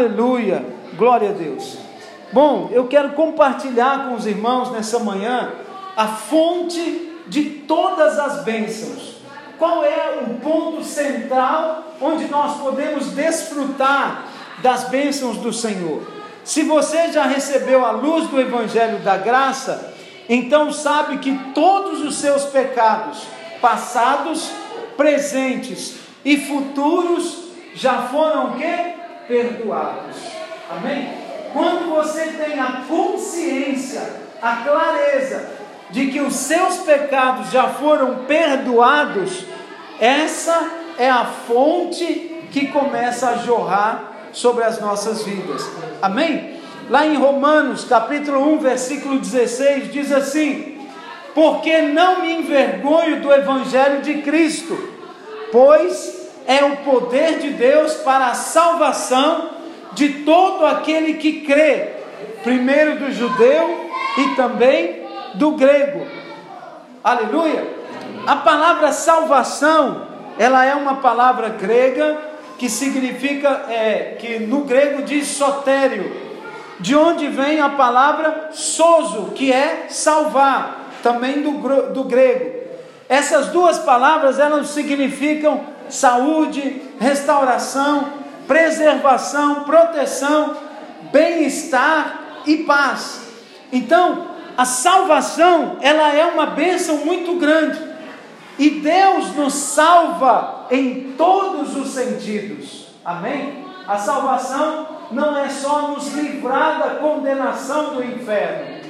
Aleluia, 0.00 0.64
glória 0.96 1.28
a 1.28 1.32
Deus. 1.34 1.76
Bom, 2.32 2.70
eu 2.72 2.86
quero 2.86 3.10
compartilhar 3.10 4.08
com 4.08 4.14
os 4.14 4.26
irmãos 4.26 4.70
nessa 4.70 4.98
manhã 4.98 5.52
a 5.94 6.06
fonte 6.06 7.18
de 7.26 7.44
todas 7.44 8.18
as 8.18 8.42
bênçãos. 8.42 9.16
Qual 9.58 9.84
é 9.84 10.22
o 10.22 10.40
ponto 10.40 10.82
central 10.82 11.84
onde 12.00 12.24
nós 12.28 12.62
podemos 12.62 13.08
desfrutar 13.08 14.24
das 14.62 14.84
bênçãos 14.84 15.36
do 15.36 15.52
Senhor? 15.52 16.00
Se 16.44 16.62
você 16.62 17.12
já 17.12 17.24
recebeu 17.24 17.84
a 17.84 17.90
luz 17.90 18.26
do 18.28 18.40
Evangelho 18.40 19.00
da 19.00 19.18
Graça, 19.18 19.92
então 20.30 20.72
sabe 20.72 21.18
que 21.18 21.38
todos 21.52 22.00
os 22.00 22.14
seus 22.14 22.46
pecados, 22.46 23.24
passados, 23.60 24.50
presentes 24.96 25.96
e 26.24 26.38
futuros, 26.38 27.50
já 27.74 28.08
foram 28.08 28.52
o 28.52 28.56
quê? 28.56 28.89
Perdoados. 29.30 30.16
Amém? 30.68 31.08
Quando 31.52 31.94
você 31.94 32.32
tem 32.32 32.58
a 32.58 32.82
consciência, 32.88 34.02
a 34.42 34.56
clareza 34.56 35.50
de 35.88 36.08
que 36.08 36.20
os 36.20 36.34
seus 36.34 36.78
pecados 36.78 37.52
já 37.52 37.68
foram 37.68 38.24
perdoados, 38.24 39.44
essa 40.00 40.68
é 40.98 41.08
a 41.08 41.24
fonte 41.24 42.42
que 42.50 42.66
começa 42.66 43.30
a 43.30 43.36
jorrar 43.36 44.30
sobre 44.32 44.64
as 44.64 44.80
nossas 44.80 45.22
vidas. 45.22 45.64
Amém? 46.02 46.60
Lá 46.88 47.06
em 47.06 47.14
Romanos, 47.14 47.84
capítulo 47.84 48.52
1, 48.54 48.58
versículo 48.58 49.20
16, 49.20 49.92
diz 49.92 50.10
assim: 50.10 50.76
Porque 51.36 51.82
não 51.82 52.22
me 52.22 52.32
envergonho 52.32 53.22
do 53.22 53.32
evangelho 53.32 54.02
de 54.02 54.22
Cristo, 54.22 54.76
pois 55.52 56.19
é 56.46 56.64
o 56.64 56.78
poder 56.78 57.38
de 57.38 57.50
Deus 57.50 57.94
para 57.94 58.28
a 58.28 58.34
salvação 58.34 59.50
de 59.92 60.24
todo 60.24 60.66
aquele 60.66 61.14
que 61.14 61.40
crê, 61.42 61.88
primeiro 62.42 62.98
do 62.98 63.12
judeu 63.12 63.90
e 64.18 64.34
também 64.34 65.04
do 65.34 65.52
grego. 65.52 66.06
Aleluia! 67.02 67.66
A 68.26 68.36
palavra 68.36 68.92
salvação, 68.92 70.06
ela 70.38 70.64
é 70.64 70.74
uma 70.74 70.96
palavra 70.96 71.48
grega 71.48 72.18
que 72.58 72.68
significa, 72.68 73.48
é, 73.70 74.16
que 74.18 74.38
no 74.40 74.64
grego 74.64 75.02
diz 75.02 75.28
sotério, 75.28 76.30
de 76.78 76.94
onde 76.94 77.26
vem 77.28 77.60
a 77.60 77.70
palavra 77.70 78.50
soso, 78.52 79.32
que 79.34 79.52
é 79.52 79.86
salvar, 79.88 80.90
também 81.02 81.42
do, 81.42 81.52
do 81.92 82.04
grego. 82.04 82.60
Essas 83.08 83.48
duas 83.48 83.78
palavras, 83.78 84.38
elas 84.38 84.68
significam 84.68 85.60
saúde, 85.90 86.82
restauração, 86.98 88.12
preservação, 88.46 89.64
proteção, 89.64 90.56
bem-estar 91.12 92.20
e 92.46 92.58
paz. 92.58 93.20
Então, 93.72 94.26
a 94.56 94.64
salvação, 94.64 95.78
ela 95.80 96.14
é 96.14 96.24
uma 96.26 96.46
bênção 96.46 96.98
muito 96.98 97.38
grande. 97.38 97.90
E 98.58 98.70
Deus 98.70 99.34
nos 99.34 99.54
salva 99.54 100.66
em 100.70 101.14
todos 101.16 101.76
os 101.76 101.88
sentidos. 101.88 102.88
Amém? 103.04 103.64
A 103.86 103.96
salvação 103.96 104.86
não 105.10 105.36
é 105.36 105.48
só 105.48 105.88
nos 105.88 106.12
livrar 106.12 106.78
da 106.78 106.90
condenação 106.96 107.94
do 107.94 108.04
inferno. 108.04 108.80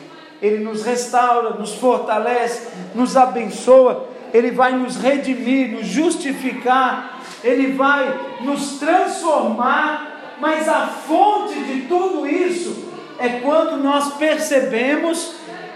Ele 0.42 0.64
nos 0.64 0.82
restaura, 0.82 1.50
nos 1.50 1.74
fortalece, 1.74 2.68
nos 2.94 3.16
abençoa, 3.16 4.08
ele 4.33 4.50
vai 4.50 4.73
nos 4.73 4.97
redimir, 4.97 5.73
nos 5.73 5.86
justificar, 5.86 7.20
ele 7.42 7.73
vai 7.73 8.39
nos 8.41 8.78
transformar, 8.78 10.36
mas 10.41 10.69
a 10.69 10.86
fonte 10.86 11.59
de 11.61 11.83
tudo 11.83 12.27
isso 12.27 12.89
é 13.19 13.41
quando 13.41 13.77
nós 13.77 14.14
percebemos 14.14 15.34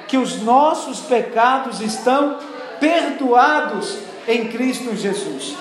que 0.08 0.16
os 0.16 0.42
nossos 0.42 1.00
pecados 1.00 1.80
estão 1.80 2.38
perdoados 2.80 3.98
em 4.26 4.48
Cristo 4.48 4.94
Jesus. 4.96 5.56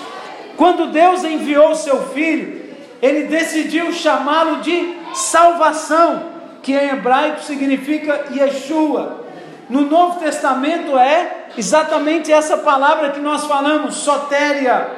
Quando 0.56 0.92
Deus 0.92 1.24
enviou 1.24 1.76
seu 1.76 2.10
filho, 2.10 2.64
ele 3.02 3.24
decidiu 3.24 3.92
chamá-lo 3.92 4.62
de 4.62 4.96
salvação, 5.14 6.32
que 6.62 6.74
em 6.74 6.90
hebraico 6.90 7.42
significa 7.42 8.28
Yeshua. 8.34 9.26
No 9.70 9.82
Novo 9.82 10.20
Testamento 10.20 10.98
é 10.98 11.43
exatamente 11.58 12.32
essa 12.32 12.58
palavra 12.58 13.12
que 13.12 13.20
nós 13.20 13.46
falamos, 13.46 13.96
sotéria. 13.96 14.90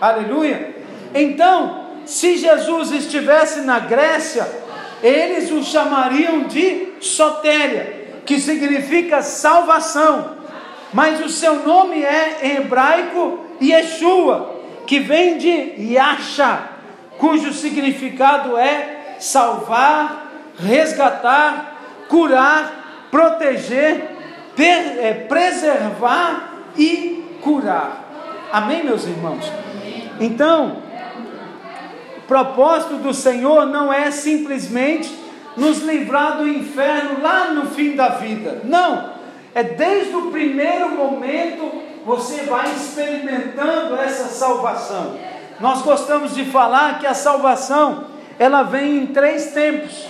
Aleluia. 0.00 0.74
Então, 1.14 1.84
se 2.04 2.36
Jesus 2.36 2.90
estivesse 2.92 3.60
na 3.60 3.78
Grécia, 3.78 4.46
eles 5.02 5.50
o 5.50 5.62
chamariam 5.62 6.44
de 6.44 6.94
sotéria, 7.00 8.20
que 8.24 8.40
significa 8.40 9.22
salvação 9.22 10.34
mas 10.94 11.20
o 11.20 11.28
seu 11.28 11.66
nome 11.66 12.00
é 12.04 12.38
em 12.40 12.56
hebraico 12.58 13.40
Yeshua, 13.60 14.60
que 14.86 15.00
vem 15.00 15.38
de 15.38 15.74
Yasha, 15.92 16.68
cujo 17.18 17.52
significado 17.52 18.56
é 18.56 19.16
salvar, 19.18 20.30
resgatar, 20.56 22.06
curar, 22.08 23.08
proteger, 23.10 24.13
preservar 25.28 26.66
e 26.76 27.38
curar. 27.42 28.48
Amém, 28.52 28.84
meus 28.84 29.04
irmãos? 29.04 29.50
Então, 30.20 30.78
o 32.18 32.20
propósito 32.22 32.96
do 32.96 33.12
Senhor 33.12 33.66
não 33.66 33.92
é 33.92 34.10
simplesmente 34.10 35.12
nos 35.56 35.80
livrar 35.82 36.38
do 36.38 36.48
inferno 36.48 37.22
lá 37.22 37.50
no 37.50 37.66
fim 37.66 37.94
da 37.94 38.08
vida. 38.08 38.60
Não 38.64 39.14
é 39.54 39.62
desde 39.62 40.14
o 40.16 40.30
primeiro 40.32 40.90
momento 40.90 41.82
você 42.04 42.42
vai 42.42 42.70
experimentando 42.74 43.94
essa 43.96 44.24
salvação. 44.24 45.16
Nós 45.60 45.80
gostamos 45.82 46.34
de 46.34 46.44
falar 46.46 46.98
que 46.98 47.06
a 47.06 47.14
salvação 47.14 48.06
ela 48.38 48.64
vem 48.64 48.98
em 48.98 49.06
três 49.06 49.52
tempos. 49.52 50.06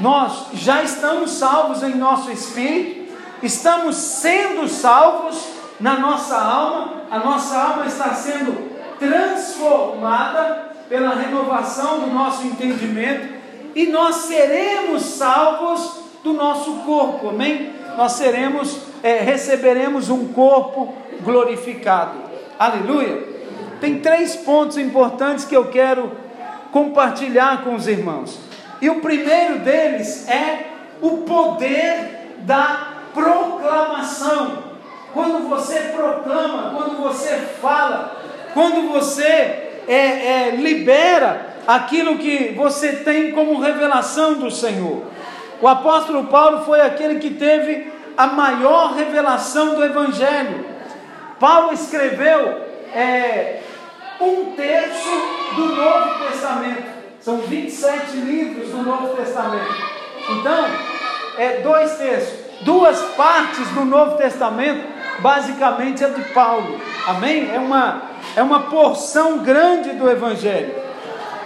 Nós 0.00 0.48
já 0.54 0.82
estamos 0.82 1.30
salvos 1.30 1.82
em 1.82 1.94
nosso 1.94 2.30
espírito, 2.30 2.97
estamos 3.42 3.96
sendo 3.96 4.68
salvos 4.68 5.42
na 5.80 5.98
nossa 5.98 6.36
alma, 6.36 7.02
a 7.10 7.18
nossa 7.18 7.56
alma 7.56 7.86
está 7.86 8.14
sendo 8.14 8.68
transformada 8.98 10.72
pela 10.88 11.14
renovação 11.14 12.00
do 12.00 12.06
nosso 12.08 12.46
entendimento 12.46 13.34
e 13.74 13.86
nós 13.86 14.16
seremos 14.16 15.02
salvos 15.02 16.00
do 16.24 16.32
nosso 16.32 16.72
corpo, 16.84 17.28
amém? 17.28 17.72
Nós 17.96 18.12
seremos 18.12 18.78
é, 19.02 19.18
receberemos 19.18 20.10
um 20.10 20.28
corpo 20.32 20.94
glorificado. 21.22 22.18
Aleluia! 22.58 23.22
Tem 23.80 24.00
três 24.00 24.34
pontos 24.34 24.76
importantes 24.76 25.44
que 25.44 25.56
eu 25.56 25.66
quero 25.66 26.10
compartilhar 26.72 27.62
com 27.62 27.74
os 27.74 27.86
irmãos. 27.86 28.38
E 28.80 28.90
o 28.90 29.00
primeiro 29.00 29.60
deles 29.60 30.28
é 30.28 30.66
o 31.00 31.18
poder 31.18 32.36
da 32.40 32.97
proclamação. 33.18 34.68
Quando 35.12 35.48
você 35.48 35.92
proclama, 35.94 36.74
quando 36.76 37.02
você 37.02 37.38
fala, 37.60 38.16
quando 38.54 38.88
você 38.92 39.24
é, 39.88 39.94
é, 39.94 40.50
libera 40.56 41.56
aquilo 41.66 42.18
que 42.18 42.54
você 42.56 42.92
tem 42.92 43.32
como 43.32 43.60
revelação 43.60 44.34
do 44.34 44.50
Senhor. 44.50 45.02
O 45.60 45.66
apóstolo 45.66 46.24
Paulo 46.24 46.64
foi 46.64 46.80
aquele 46.80 47.18
que 47.18 47.30
teve 47.30 47.92
a 48.16 48.26
maior 48.26 48.94
revelação 48.94 49.74
do 49.74 49.84
Evangelho. 49.84 50.66
Paulo 51.40 51.72
escreveu 51.72 52.62
é, 52.94 53.60
um 54.20 54.52
terço 54.56 55.08
do 55.56 55.66
Novo 55.76 56.26
Testamento. 56.26 56.98
São 57.20 57.38
27 57.38 58.16
livros 58.16 58.70
do 58.70 58.82
Novo 58.82 59.14
Testamento. 59.16 59.74
Então, 60.30 60.66
é 61.36 61.60
dois 61.60 61.96
terços. 61.96 62.47
Duas 62.62 63.00
partes 63.16 63.68
do 63.70 63.84
Novo 63.84 64.16
Testamento, 64.16 64.84
basicamente, 65.20 66.02
é 66.02 66.08
de 66.08 66.22
Paulo. 66.32 66.80
Amém? 67.06 67.50
É 67.54 67.58
uma, 67.58 68.02
é 68.36 68.42
uma 68.42 68.60
porção 68.64 69.38
grande 69.38 69.90
do 69.90 70.10
Evangelho. 70.10 70.74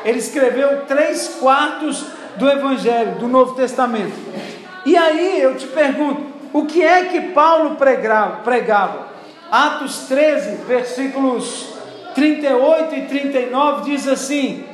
Ele 0.05 0.19
escreveu 0.19 0.85
três 0.87 1.37
quartos 1.41 2.05
do 2.37 2.49
Evangelho, 2.49 3.17
do 3.17 3.29
Novo 3.29 3.55
Testamento. 3.55 4.15
E 4.85 4.97
aí 4.97 5.41
eu 5.41 5.57
te 5.57 5.67
pergunto, 5.67 6.33
o 6.53 6.67
que 6.67 6.83
é 6.83 7.05
que 7.05 7.21
Paulo 7.33 7.77
pregava? 7.77 9.13
Atos 9.51 10.07
13, 10.09 10.65
versículos 10.65 11.75
38 12.15 12.95
e 12.95 13.03
39 13.03 13.91
diz 13.91 14.09
assim: 14.09 14.65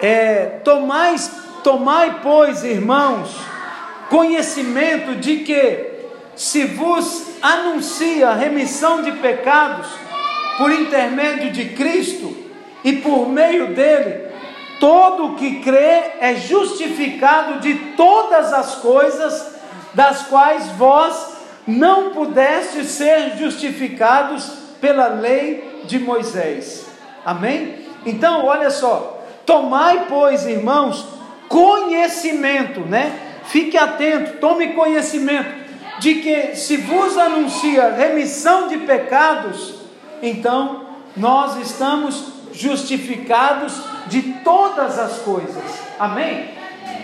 é, 0.00 0.60
tomais, 0.64 1.30
tomai, 1.62 2.20
pois, 2.22 2.64
irmãos, 2.64 3.36
conhecimento 4.10 5.14
de 5.14 5.36
que, 5.38 5.88
se 6.34 6.64
vos 6.64 7.26
anuncia 7.40 8.34
remissão 8.34 9.02
de 9.02 9.12
pecados 9.12 9.86
por 10.58 10.72
intermédio 10.72 11.52
de 11.52 11.66
Cristo 11.70 12.36
e 12.84 12.94
por 12.94 13.28
meio 13.28 13.68
dele, 13.68 14.28
todo 14.80 15.26
o 15.26 15.34
que 15.36 15.60
crê 15.60 16.16
é 16.20 16.34
justificado 16.34 17.60
de 17.60 17.74
todas 17.96 18.52
as 18.52 18.74
coisas 18.76 19.54
das 19.94 20.22
quais 20.22 20.66
vós 20.72 21.38
não 21.66 22.10
pudestes 22.10 22.88
ser 22.88 23.36
justificados 23.38 24.50
pela 24.80 25.06
lei 25.06 25.82
de 25.84 26.00
Moisés. 26.00 26.86
Amém? 27.24 27.86
Então, 28.04 28.44
olha 28.44 28.70
só, 28.70 29.22
tomai, 29.46 30.06
pois, 30.08 30.46
irmãos, 30.46 31.06
conhecimento, 31.48 32.80
né? 32.80 33.29
Fique 33.50 33.76
atento, 33.76 34.38
tome 34.38 34.74
conhecimento 34.74 35.50
de 35.98 36.14
que 36.16 36.54
se 36.54 36.76
vos 36.76 37.18
anuncia 37.18 37.90
remissão 37.90 38.68
de 38.68 38.78
pecados, 38.78 39.74
então 40.22 40.86
nós 41.16 41.56
estamos 41.56 42.32
justificados 42.52 43.74
de 44.06 44.22
todas 44.44 45.00
as 45.00 45.18
coisas. 45.18 45.64
Amém? 45.98 46.50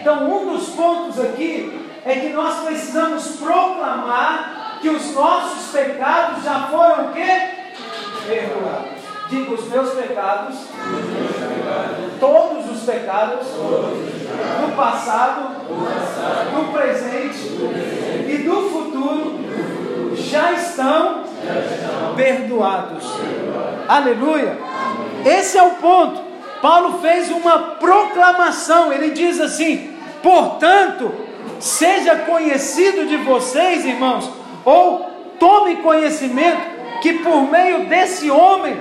Então, 0.01 0.31
um 0.31 0.53
dos 0.53 0.69
pontos 0.69 1.19
aqui 1.19 1.81
é 2.05 2.15
que 2.15 2.29
nós 2.29 2.61
precisamos 2.65 3.27
proclamar 3.39 4.79
que 4.81 4.89
os 4.89 5.13
nossos 5.15 5.73
pecados 5.73 6.45
já 6.45 6.69
foram 6.69 7.07
o 7.07 7.13
quê? 7.13 7.51
Perdoados. 8.25 8.97
Diga 9.29 9.53
os 9.53 9.69
meus 9.69 9.91
pecados, 9.95 10.57
todos 12.21 12.71
os 12.71 12.83
pecados, 12.83 13.47
do 13.47 14.77
passado, 14.77 15.57
do 15.67 16.73
presente 16.73 17.47
e 18.29 18.39
do 18.45 18.71
futuro 18.71 19.37
já 20.15 20.53
estão 20.53 21.25
perdoados. 22.17 23.05
Aleluia. 23.89 24.59
Esse 25.25 25.59
é 25.59 25.63
o 25.63 25.75
ponto. 25.75 26.21
Paulo 26.61 26.99
fez 27.01 27.31
uma 27.31 27.59
proclamação. 27.59 28.93
Ele 28.93 29.11
diz 29.11 29.41
assim: 29.41 29.95
portanto, 30.23 31.13
seja 31.61 32.17
conhecido 32.17 33.07
de 33.07 33.17
vocês, 33.19 33.85
irmãos, 33.85 34.31
ou 34.65 35.11
tome 35.39 35.77
conhecimento 35.77 36.77
que 37.01 37.15
por 37.15 37.43
meio 37.43 37.87
desse 37.87 38.31
homem 38.31 38.77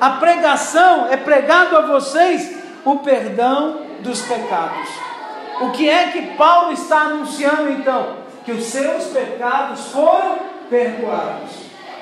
a 0.00 0.10
pregação 0.10 1.08
é 1.10 1.16
pregado 1.16 1.76
a 1.76 1.82
vocês 1.82 2.59
o 2.84 2.98
perdão 2.98 3.82
dos 4.00 4.22
pecados. 4.22 4.88
O 5.60 5.70
que 5.70 5.88
é 5.88 6.08
que 6.08 6.36
Paulo 6.36 6.72
está 6.72 7.02
anunciando 7.02 7.70
então? 7.70 8.16
Que 8.44 8.52
os 8.52 8.64
seus 8.64 9.06
pecados 9.08 9.88
foram 9.88 10.38
perdoados. 10.70 11.50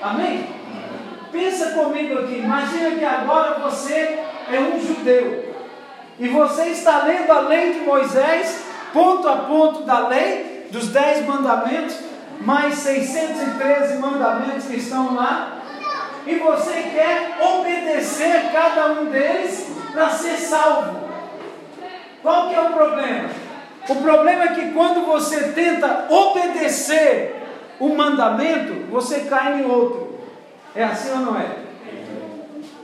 Amém? 0.02 0.46
Pensa 1.32 1.72
comigo 1.72 2.20
aqui, 2.20 2.38
imagina 2.38 2.92
que 2.92 3.04
agora 3.04 3.58
você 3.58 4.18
é 4.50 4.60
um 4.60 4.80
judeu 4.80 5.54
e 6.18 6.28
você 6.28 6.66
está 6.68 7.04
lendo 7.04 7.30
a 7.30 7.40
lei 7.40 7.74
de 7.74 7.80
Moisés, 7.80 8.64
ponto 8.92 9.28
a 9.28 9.36
ponto 9.36 9.82
da 9.82 10.08
lei, 10.08 10.66
dos 10.70 10.88
dez 10.88 11.24
mandamentos, 11.26 11.96
mais 12.40 12.74
613 12.74 13.98
mandamentos 13.98 14.64
que 14.66 14.76
estão 14.76 15.14
lá, 15.14 15.58
e 16.26 16.34
você 16.36 16.72
quer 16.94 17.38
obedecer 17.40 18.50
cada 18.52 18.92
um 18.92 19.06
deles 19.06 19.66
para 19.92 20.10
ser 20.10 20.36
salvo. 20.36 21.08
Qual 22.22 22.48
que 22.48 22.54
é 22.54 22.60
o 22.60 22.72
problema? 22.72 23.30
O 23.88 23.94
problema 23.96 24.44
é 24.44 24.48
que 24.48 24.72
quando 24.72 25.06
você 25.06 25.52
tenta 25.52 26.06
obedecer 26.10 27.36
o 27.80 27.88
mandamento, 27.88 28.90
você 28.90 29.20
cai 29.20 29.60
em 29.60 29.70
outro. 29.70 30.18
É 30.74 30.84
assim 30.84 31.10
ou 31.12 31.18
não 31.18 31.38
é? 31.38 31.56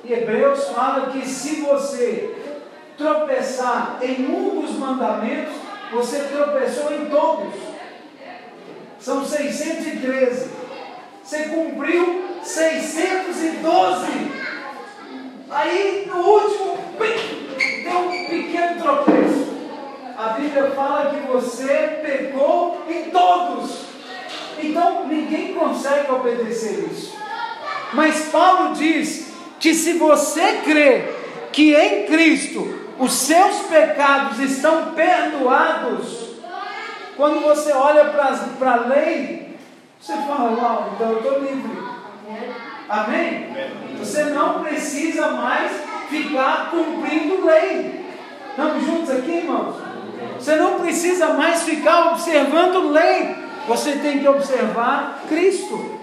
E 0.05 0.13
Hebreus 0.13 0.69
fala 0.69 1.11
que 1.11 1.27
se 1.27 1.61
você 1.63 2.35
tropeçar 2.97 3.99
em 4.03 4.27
um 4.27 4.61
dos 4.61 4.73
mandamentos, 4.79 5.55
você 5.93 6.21
tropeçou 6.25 6.93
em 6.93 7.07
todos. 7.07 7.55
São 8.99 9.25
613. 9.25 10.51
Você 11.23 11.45
cumpriu 11.45 12.25
612. 12.43 14.07
Aí 15.51 16.05
no 16.07 16.19
último, 16.19 16.79
deu 16.99 17.99
um 17.99 18.27
pequeno 18.27 18.83
tropeço. 18.83 19.55
A 20.17 20.29
Bíblia 20.31 20.71
fala 20.71 21.11
que 21.11 21.24
você 21.35 21.99
pecou 22.01 22.83
em 22.89 23.11
todos. 23.11 23.81
Então 24.63 25.09
ninguém 25.09 25.55
consegue 25.55 26.11
obedecer 26.13 26.89
isso. 26.91 27.17
Mas 27.93 28.29
Paulo 28.29 28.75
diz 28.75 29.33
que 29.59 29.75
se 29.75 29.95
você 29.95 30.61
crê 30.65 31.13
que 31.53 31.75
em 31.75 32.07
Cristo 32.07 32.83
os 32.99 33.13
seus 33.13 33.57
pecados 33.63 34.39
estão 34.39 34.93
perdoados, 34.93 36.25
quando 37.17 37.41
você 37.43 37.73
olha 37.73 38.05
para 38.07 38.73
a 38.73 38.87
lei, 38.87 39.57
você 40.01 40.13
fala, 40.13 40.53
uau, 40.53 40.93
então 40.95 41.11
eu 41.11 41.19
estou 41.19 41.39
livre. 41.41 41.83
Amém? 42.89 43.49
Você 43.99 44.25
não 44.25 44.63
precisa 44.63 45.29
mais 45.31 45.73
ficar 46.09 46.71
cumprindo 46.71 47.45
lei. 47.45 48.05
Estamos 48.51 48.85
juntos 48.85 49.11
aqui, 49.11 49.33
irmãos? 49.33 49.94
Você 50.39 50.57
não 50.57 50.81
precisa 50.81 51.29
mais 51.35 51.63
ficar 51.63 52.13
observando 52.13 52.91
lei. 52.91 53.37
Você 53.67 53.93
tem 53.93 54.19
que 54.19 54.29
observar 54.29 55.23
Cristo. 55.29 56.01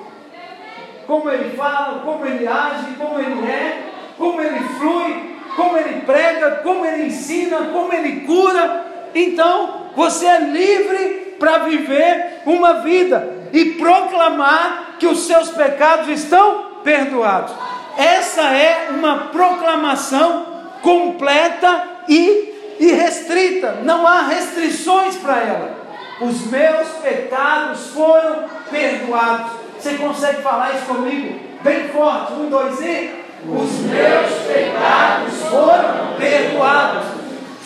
Como 1.05 1.29
ele 1.29 1.55
fala, 1.55 1.99
como 1.99 2.25
ele 2.25 2.47
age, 2.47 2.95
como 2.97 3.19
ele 3.19 3.45
é, 3.45 3.83
como 4.17 4.41
ele 4.41 4.59
flui, 4.77 5.35
como 5.55 5.77
ele 5.77 6.01
prega, 6.01 6.61
como 6.63 6.85
ele 6.85 7.07
ensina, 7.07 7.57
como 7.71 7.93
ele 7.93 8.21
cura. 8.21 8.85
Então, 9.13 9.87
você 9.95 10.25
é 10.25 10.39
livre 10.39 11.35
para 11.39 11.59
viver 11.59 12.41
uma 12.45 12.75
vida 12.81 13.41
e 13.51 13.71
proclamar 13.71 14.95
que 14.99 15.07
os 15.07 15.25
seus 15.25 15.49
pecados 15.49 16.07
estão 16.07 16.77
perdoados. 16.83 17.53
Essa 17.97 18.41
é 18.41 18.89
uma 18.91 19.29
proclamação 19.31 20.45
completa 20.81 21.83
e 22.07 22.50
irrestrita, 22.85 23.77
não 23.83 24.05
há 24.05 24.23
restrições 24.23 25.15
para 25.17 25.37
ela. 25.37 25.81
Os 26.21 26.45
meus 26.47 26.87
pecados 27.01 27.87
foram 27.87 28.45
perdoados. 28.69 29.51
Você 29.79 29.95
consegue 29.95 30.41
falar 30.41 30.73
isso 30.75 30.85
comigo? 30.85 31.39
Bem 31.63 31.89
forte. 31.89 32.33
Um, 32.33 32.49
dois 32.49 32.79
e. 32.81 33.09
Os 33.43 33.71
meus 33.79 34.31
pecados 34.47 35.33
foram 35.49 36.15
perdoados. 36.17 37.07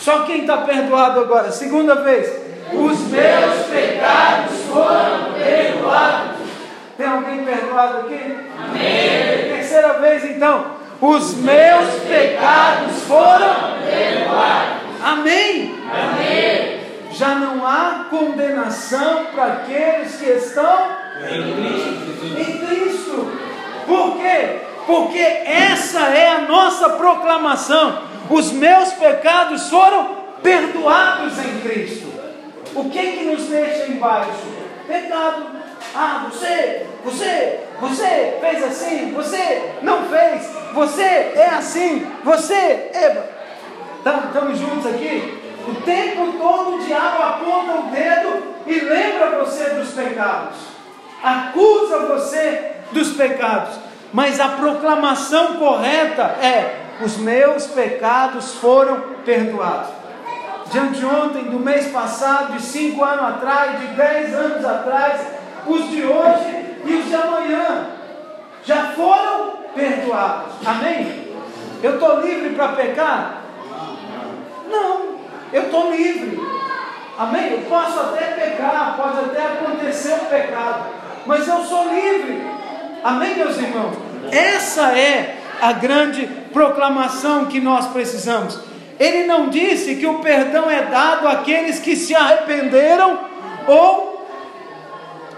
Só 0.00 0.22
quem 0.22 0.40
está 0.40 0.58
perdoado 0.58 1.20
agora? 1.20 1.50
Segunda 1.50 1.96
vez. 1.96 2.30
Os 2.72 2.98
meus 3.08 3.66
pecados 3.70 4.56
foram 4.72 5.34
perdoados. 5.34 6.36
Tem 6.96 7.06
alguém 7.06 7.44
perdoado 7.44 7.98
aqui? 7.98 8.36
Amém. 8.58 9.52
Terceira 9.54 9.94
vez 9.94 10.24
então. 10.24 10.76
Os 11.00 11.34
meus 11.34 11.90
pecados 12.08 13.02
foram 13.06 13.76
perdoados. 13.86 14.85
Amém. 15.02 15.74
Amém. 15.90 16.80
Já 17.12 17.34
não 17.36 17.66
há 17.66 18.06
condenação 18.10 19.26
para 19.34 19.44
aqueles 19.44 20.16
que 20.16 20.30
estão 20.30 20.88
em 21.30 21.54
Cristo. 21.54 22.26
Em 22.40 22.66
Cristo. 22.66 23.32
Por 23.86 24.18
quê? 24.18 24.60
Porque 24.86 25.18
essa 25.18 26.00
é 26.00 26.28
a 26.28 26.40
nossa 26.42 26.90
proclamação. 26.90 28.02
Os 28.28 28.52
meus 28.52 28.92
pecados 28.92 29.68
foram 29.68 30.16
perdoados 30.42 31.38
em 31.38 31.60
Cristo. 31.60 32.12
O 32.74 32.90
que 32.90 33.12
que 33.12 33.24
nos 33.24 33.44
deixa 33.44 33.90
embaixo? 33.90 34.30
Pecado. 34.86 35.46
Ah, 35.94 36.26
você, 36.30 36.86
você, 37.04 37.60
você 37.80 38.36
fez 38.40 38.62
assim, 38.62 39.12
você 39.12 39.70
não 39.82 40.04
fez, 40.04 40.50
você 40.74 41.02
é 41.02 41.50
assim, 41.56 42.06
você 42.22 42.54
é. 42.54 43.35
Estamos 44.06 44.56
juntos 44.56 44.86
aqui? 44.86 45.42
O 45.66 45.74
tempo 45.82 46.38
todo 46.38 46.76
o 46.76 46.84
diabo 46.84 47.22
aponta 47.24 47.72
o 47.72 47.82
dedo 47.90 48.54
e 48.64 48.78
lembra 48.78 49.40
você 49.40 49.70
dos 49.70 49.90
pecados, 49.90 50.58
acusa 51.20 52.06
você 52.06 52.76
dos 52.92 53.14
pecados, 53.14 53.74
mas 54.12 54.38
a 54.38 54.50
proclamação 54.50 55.54
correta 55.54 56.22
é: 56.40 56.82
os 57.04 57.16
meus 57.16 57.66
pecados 57.66 58.54
foram 58.54 59.00
perdoados. 59.24 59.90
Diante 60.70 61.00
de 61.00 61.06
ontem, 61.06 61.44
do 61.44 61.58
mês 61.58 61.88
passado, 61.88 62.52
de 62.52 62.62
cinco 62.62 63.02
anos 63.02 63.24
atrás, 63.24 63.80
de 63.80 63.86
dez 63.88 64.32
anos 64.32 64.64
atrás, 64.64 65.20
os 65.66 65.90
de 65.90 66.04
hoje 66.04 66.76
e 66.84 66.94
os 66.94 67.06
de 67.06 67.14
amanhã 67.16 67.88
já 68.64 68.92
foram 68.92 69.54
perdoados. 69.74 70.52
Amém? 70.64 71.26
Eu 71.82 71.94
estou 71.94 72.20
livre 72.20 72.50
para 72.50 72.68
pecar? 72.68 73.35
Eu 75.56 75.62
estou 75.62 75.90
livre. 75.90 76.38
Amém? 77.18 77.52
Eu 77.52 77.60
posso 77.62 77.98
até 77.98 78.26
pecar, 78.26 78.94
pode 78.94 79.20
até 79.20 79.42
acontecer 79.42 80.12
um 80.12 80.26
pecado, 80.26 80.84
mas 81.24 81.48
eu 81.48 81.64
sou 81.64 81.88
livre. 81.88 82.42
Amém, 83.02 83.36
meus 83.36 83.56
irmãos? 83.56 83.96
Essa 84.30 84.92
é 84.98 85.38
a 85.62 85.72
grande 85.72 86.26
proclamação 86.52 87.46
que 87.46 87.58
nós 87.58 87.86
precisamos. 87.86 88.60
ele 89.00 89.26
não 89.26 89.48
disse 89.48 89.94
que 89.96 90.06
o 90.06 90.18
perdão 90.18 90.70
é 90.70 90.82
dado 90.82 91.26
àqueles 91.26 91.78
que 91.78 91.96
se 91.96 92.14
arrependeram 92.14 93.18
ou 93.66 94.26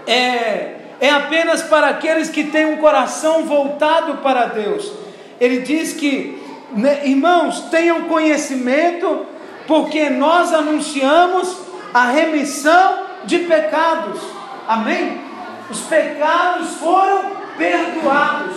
é, 0.05 0.75
é 0.99 1.09
apenas 1.11 1.61
para 1.61 1.87
aqueles 1.87 2.29
que 2.29 2.43
têm 2.43 2.65
um 2.65 2.77
coração 2.77 3.45
voltado 3.45 4.17
para 4.17 4.47
Deus. 4.47 4.91
Ele 5.39 5.61
diz 5.61 5.93
que, 5.93 6.41
né, 6.73 7.01
irmãos, 7.05 7.61
tenham 7.69 8.03
conhecimento, 8.03 9.25
porque 9.69 10.09
nós 10.09 10.51
anunciamos 10.51 11.55
a 11.93 12.05
remissão 12.05 13.03
de 13.25 13.37
pecados. 13.37 14.19
Amém? 14.67 15.21
Os 15.69 15.81
pecados 15.81 16.69
foram 16.77 17.33
perdoados. 17.55 18.55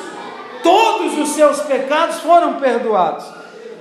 Todos 0.63 1.19
os 1.19 1.29
seus 1.35 1.61
pecados 1.61 2.21
foram 2.21 2.55
perdoados. 2.55 3.27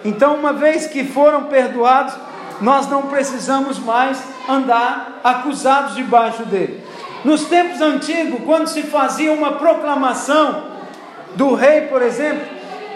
Então, 0.03 0.35
uma 0.35 0.51
vez 0.51 0.87
que 0.87 1.05
foram 1.05 1.45
perdoados, 1.45 2.13
nós 2.59 2.89
não 2.89 3.03
precisamos 3.03 3.79
mais 3.79 4.21
andar 4.49 5.21
acusados 5.23 5.95
debaixo 5.95 6.43
dele. 6.43 6.83
Nos 7.23 7.45
tempos 7.45 7.79
antigos, 7.79 8.41
quando 8.43 8.67
se 8.67 8.83
fazia 8.83 9.31
uma 9.31 9.53
proclamação 9.53 10.65
do 11.35 11.53
rei, 11.53 11.81
por 11.81 12.01
exemplo, 12.01 12.45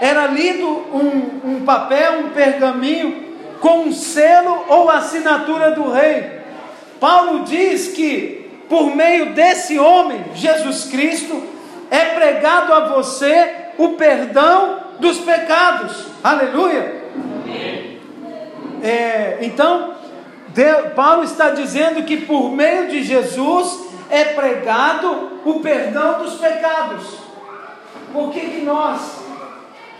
era 0.01 0.27
lido 0.27 0.67
um, 0.67 1.39
um 1.51 1.63
papel, 1.65 2.19
um 2.19 2.29
pergaminho 2.31 3.25
com 3.59 3.83
um 3.83 3.91
selo 3.91 4.65
ou 4.67 4.89
assinatura 4.89 5.71
do 5.71 5.91
rei. 5.91 6.41
Paulo 7.00 7.43
diz 7.43 7.89
que 7.89 8.45
por 8.69 8.95
meio 8.95 9.33
desse 9.33 9.77
homem, 9.77 10.24
Jesus 10.33 10.85
Cristo, 10.85 11.43
é 11.91 12.05
pregado 12.05 12.74
a 12.74 12.79
você 12.88 13.53
o 13.77 13.89
perdão 13.89 14.79
dos 15.00 15.19
pecados. 15.19 16.07
Aleluia! 16.24 17.03
É, 18.81 19.38
então, 19.41 19.95
Deus, 20.50 20.93
Paulo 20.93 21.24
está 21.24 21.51
dizendo 21.51 22.03
que 22.03 22.17
por 22.17 22.51
meio 22.51 22.88
de 22.88 23.03
Jesus 23.03 23.88
é 24.09 24.25
pregado 24.25 25.41
o 25.43 25.59
perdão 25.59 26.19
dos 26.19 26.35
pecados. 26.35 27.19
Por 28.13 28.31
que, 28.31 28.39
que 28.39 28.62
nós, 28.62 29.19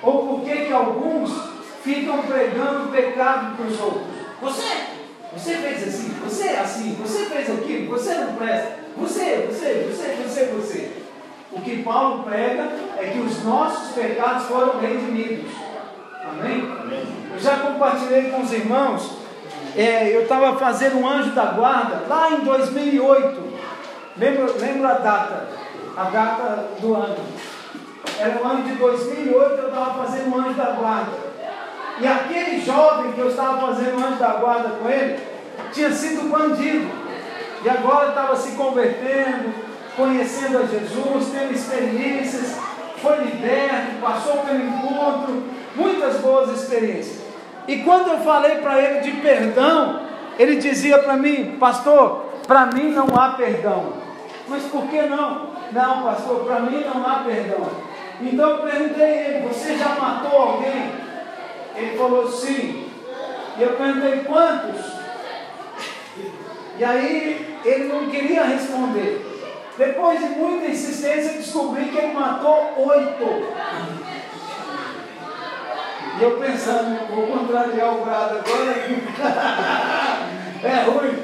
ou 0.02 0.28
por 0.28 0.42
que, 0.42 0.66
que 0.66 0.74
alguns 0.74 1.55
ficam 1.86 2.24
pregando 2.24 2.92
pecado 2.92 3.56
para 3.56 3.66
os 3.68 3.80
outros? 3.80 4.08
Você, 4.42 4.66
você 5.32 5.56
fez 5.56 5.88
assim, 5.88 6.10
você 6.24 6.48
é 6.48 6.60
assim, 6.60 6.98
você 7.00 7.26
fez 7.26 7.50
aquilo, 7.52 7.90
você 7.92 8.16
não 8.16 8.34
presta, 8.34 8.80
você, 8.98 9.48
você, 9.48 9.88
você, 9.88 10.24
você, 10.24 10.46
você. 10.46 10.92
O 11.52 11.62
que 11.62 11.84
Paulo 11.84 12.24
prega 12.24 12.72
é 12.98 13.12
que 13.14 13.20
os 13.20 13.44
nossos 13.44 13.94
pecados 13.94 14.48
foram 14.48 14.80
redimidos. 14.80 15.52
Amém? 16.28 16.70
Amém. 16.82 17.06
Eu 17.32 17.40
já 17.40 17.60
compartilhei 17.60 18.32
com 18.32 18.42
os 18.42 18.52
irmãos, 18.52 19.12
é, 19.76 20.16
eu 20.16 20.24
estava 20.24 20.58
fazendo 20.58 20.98
um 20.98 21.08
anjo 21.08 21.32
da 21.32 21.46
guarda 21.46 22.04
lá 22.10 22.32
em 22.32 22.40
2008. 22.40 23.44
Lembro, 24.18 24.56
lembro 24.60 24.88
a 24.88 24.94
data, 24.94 25.48
a 25.96 26.04
data 26.06 26.70
do 26.80 26.96
ano. 26.96 27.18
Era 28.18 28.42
o 28.42 28.48
ano 28.48 28.64
de 28.64 28.76
2008, 28.76 29.38
eu 29.38 29.68
estava 29.68 30.04
fazendo 30.06 30.34
um 30.34 30.40
anjo 30.40 30.54
da 30.54 30.72
guarda. 30.72 31.35
E 32.00 32.08
aquele 32.08 32.60
jovem 32.60 33.14
que 33.14 33.20
eu 33.20 33.30
estava 33.30 33.68
fazendo 33.68 34.04
anjo 34.06 34.20
da 34.20 34.34
guarda 34.34 34.70
com 34.82 34.90
ele, 34.90 35.20
tinha 35.72 35.92
sido 35.92 36.30
bandido. 36.30 36.90
E 37.64 37.70
agora 37.70 38.10
estava 38.10 38.36
se 38.36 38.52
convertendo, 38.52 39.54
conhecendo 39.96 40.58
a 40.58 40.66
Jesus, 40.66 41.32
tendo 41.32 41.54
experiências, 41.54 42.58
foi 43.02 43.18
liberto, 43.18 44.02
passou 44.02 44.38
pelo 44.38 44.64
encontro, 44.64 45.44
muitas 45.76 46.18
boas 46.18 46.62
experiências. 46.62 47.22
E 47.68 47.78
quando 47.78 48.10
eu 48.10 48.20
falei 48.20 48.58
para 48.58 48.82
ele 48.82 49.00
de 49.00 49.12
perdão, 49.22 50.02
ele 50.38 50.58
dizia 50.58 51.00
para 51.00 51.16
mim, 51.16 51.58
pastor, 51.60 52.26
para 52.46 52.68
mim 52.68 52.92
não 52.92 53.08
há 53.16 53.30
perdão. 53.30 53.94
Mas 54.48 54.64
por 54.64 54.84
que 54.88 55.02
não? 55.04 55.56
Não, 55.72 56.04
pastor, 56.04 56.46
para 56.46 56.60
mim 56.60 56.84
não 56.84 57.06
há 57.06 57.24
perdão. 57.26 57.68
Então 58.22 58.50
eu 58.50 58.58
perguntei 58.60 59.04
a 59.04 59.10
ele: 59.10 59.48
Você 59.48 59.76
já 59.76 59.90
matou 59.90 60.40
alguém? 60.40 61.05
Ele 61.76 61.98
falou 61.98 62.32
sim. 62.32 62.90
E 63.58 63.62
eu 63.62 63.74
perguntei: 63.74 64.20
Quantos? 64.22 64.96
E 66.78 66.84
aí 66.84 67.58
ele 67.64 67.86
não 67.86 68.10
queria 68.10 68.44
responder. 68.44 69.26
Depois 69.78 70.20
de 70.20 70.26
muita 70.28 70.68
insistência, 70.68 71.34
descobri 71.34 71.86
que 71.86 71.98
ele 71.98 72.14
matou 72.14 72.74
oito. 72.78 73.46
E 76.18 76.24
eu 76.24 76.38
pensando, 76.40 77.14
vou 77.14 77.28
contrariar 77.28 77.94
o 77.94 78.06
brado 78.06 78.40
agora. 78.40 78.72
é 80.64 80.82
ruim. 80.90 81.24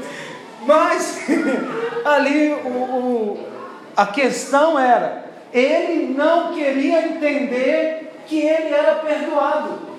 Mas 0.66 1.26
ali 2.04 2.54
o, 2.54 2.68
o, 2.68 3.48
a 3.96 4.06
questão 4.08 4.78
era, 4.78 5.26
ele 5.54 6.14
não 6.14 6.54
queria 6.54 7.06
entender 7.06 8.22
que 8.28 8.40
ele 8.40 8.74
era 8.74 8.96
perdoado. 8.96 9.91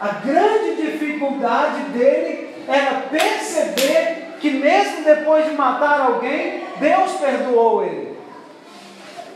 A 0.00 0.08
grande 0.08 0.76
dificuldade 0.76 1.82
dele 1.90 2.54
era 2.66 3.02
perceber 3.10 4.36
que 4.40 4.50
mesmo 4.50 5.04
depois 5.04 5.44
de 5.44 5.52
matar 5.52 6.00
alguém, 6.00 6.64
Deus 6.78 7.12
perdoou 7.12 7.84
ele. 7.84 8.18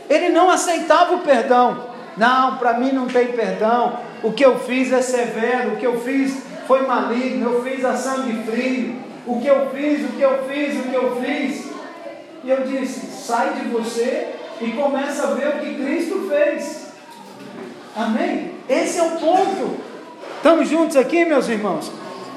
Ele 0.09 0.30
não 0.30 0.50
aceitava 0.50 1.14
o 1.14 1.21
perdão. 1.21 1.92
Não, 2.16 2.56
para 2.56 2.75
mim 2.75 2.92
não 2.92 3.06
tem 3.06 3.28
perdão. 3.28 3.99
O 4.23 4.33
que 4.33 4.44
eu 4.44 4.59
fiz 4.59 4.92
é 4.92 5.02
severo, 5.02 5.75
o 5.75 5.76
que 5.76 5.87
eu 5.87 6.00
fiz 6.00 6.42
foi 6.66 6.87
maligno, 6.87 7.52
eu 7.52 7.62
fiz 7.62 7.85
a 7.85 7.94
sangue 7.94 8.42
frio 8.50 9.04
o 9.26 9.40
que 9.40 9.47
eu 9.47 9.71
fiz, 9.71 10.04
o 10.04 10.12
que 10.12 10.23
eu 10.23 10.44
fiz, 10.44 10.78
o 10.78 10.83
que 10.83 10.94
eu 10.94 11.23
fiz. 11.23 11.66
E 12.42 12.50
eu 12.50 12.62
disse: 12.62 13.06
sai 13.06 13.54
de 13.54 13.68
você 13.68 14.35
e 14.61 14.71
começa 14.73 15.28
a 15.28 15.35
ver 15.35 15.49
o 15.49 15.59
que 15.61 15.75
Cristo 15.75 16.28
fez. 16.28 16.88
Amém? 17.97 18.52
Esse 18.68 18.99
é 18.99 19.02
o 19.02 19.11
ponto. 19.12 19.84
Estamos 20.44 20.68
juntos 20.68 20.94
aqui, 20.94 21.24
meus 21.24 21.48
irmãos? 21.48 21.90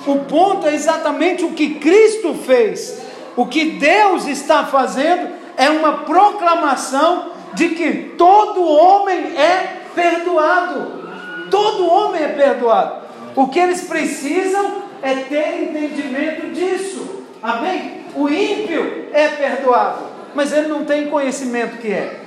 O 0.06 0.20
ponto 0.20 0.66
é 0.66 0.74
exatamente 0.74 1.44
o 1.44 1.52
que 1.52 1.74
Cristo 1.74 2.34
fez. 2.36 3.02
O 3.36 3.46
que 3.46 3.72
Deus 3.72 4.26
está 4.28 4.66
fazendo 4.66 5.28
é 5.58 5.70
uma 5.70 6.06
proclamação 6.06 7.32
de 7.54 7.68
que 7.68 8.14
todo 8.18 8.64
homem 8.66 9.38
é 9.38 9.82
perdoado. 9.94 11.50
Todo 11.52 11.86
homem 11.86 12.24
é 12.24 12.30
perdoado. 12.30 13.02
O 13.36 13.50
que 13.50 13.60
eles 13.60 13.82
precisam 13.82 14.84
é 15.02 15.14
ter 15.14 15.64
entendimento 15.64 16.54
disso. 16.54 17.26
Amém? 17.44 18.06
O 18.16 18.30
ímpio 18.30 19.10
é 19.12 19.28
perdoado, 19.28 20.04
mas 20.34 20.54
ele 20.54 20.70
não 20.70 20.86
tem 20.86 21.10
conhecimento 21.10 21.76
que 21.82 21.92
é. 21.92 22.22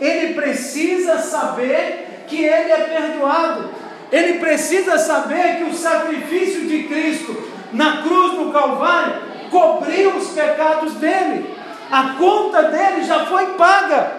Ele 0.00 0.34
precisa 0.34 1.18
saber 1.18 2.24
que 2.28 2.36
ele 2.36 2.70
é 2.70 2.84
perdoado. 2.96 3.77
Ele 4.10 4.38
precisa 4.38 4.98
saber 4.98 5.58
que 5.58 5.64
o 5.64 5.74
sacrifício 5.74 6.66
de 6.66 6.84
Cristo 6.84 7.36
na 7.72 8.02
cruz 8.02 8.38
do 8.38 8.50
Calvário 8.50 9.14
cobriu 9.50 10.16
os 10.16 10.28
pecados 10.28 10.94
dele. 10.94 11.54
A 11.90 12.14
conta 12.18 12.62
dele 12.64 13.04
já 13.04 13.26
foi 13.26 13.46
paga. 13.54 14.12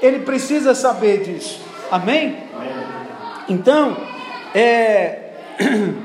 Ele 0.00 0.20
precisa 0.20 0.74
saber 0.74 1.22
disso. 1.22 1.60
Amém? 1.90 2.44
Então, 3.48 3.96
é 4.54 5.20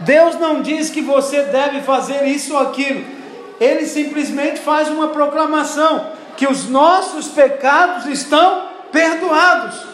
Deus 0.00 0.38
não 0.38 0.62
diz 0.62 0.90
que 0.90 1.00
você 1.00 1.42
deve 1.42 1.80
fazer 1.82 2.24
isso 2.24 2.54
ou 2.54 2.60
aquilo. 2.60 3.04
Ele 3.60 3.86
simplesmente 3.86 4.58
faz 4.58 4.88
uma 4.88 5.08
proclamação 5.08 6.08
que 6.36 6.46
os 6.46 6.68
nossos 6.68 7.28
pecados 7.28 8.06
estão 8.06 8.66
perdoados. 8.90 9.86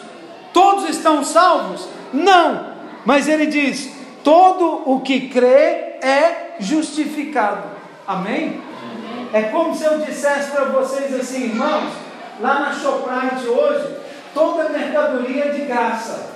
Todos 0.51 0.89
estão 0.89 1.23
salvos? 1.23 1.87
Não. 2.13 2.73
Mas 3.05 3.27
ele 3.27 3.45
diz: 3.45 3.91
todo 4.23 4.83
o 4.85 5.01
que 5.01 5.29
crê 5.29 5.97
é 6.01 6.55
justificado. 6.59 7.69
Amém? 8.07 8.61
É 9.31 9.43
como 9.43 9.75
se 9.75 9.83
eu 9.83 9.99
dissesse 9.99 10.51
para 10.51 10.65
vocês 10.65 11.13
assim, 11.13 11.45
irmãos, 11.45 11.93
lá 12.39 12.61
na 12.61 12.73
Shoprite 12.73 13.47
hoje, 13.47 13.95
toda 14.33 14.69
mercadoria 14.69 15.45
é 15.45 15.49
de 15.49 15.61
graça. 15.61 16.31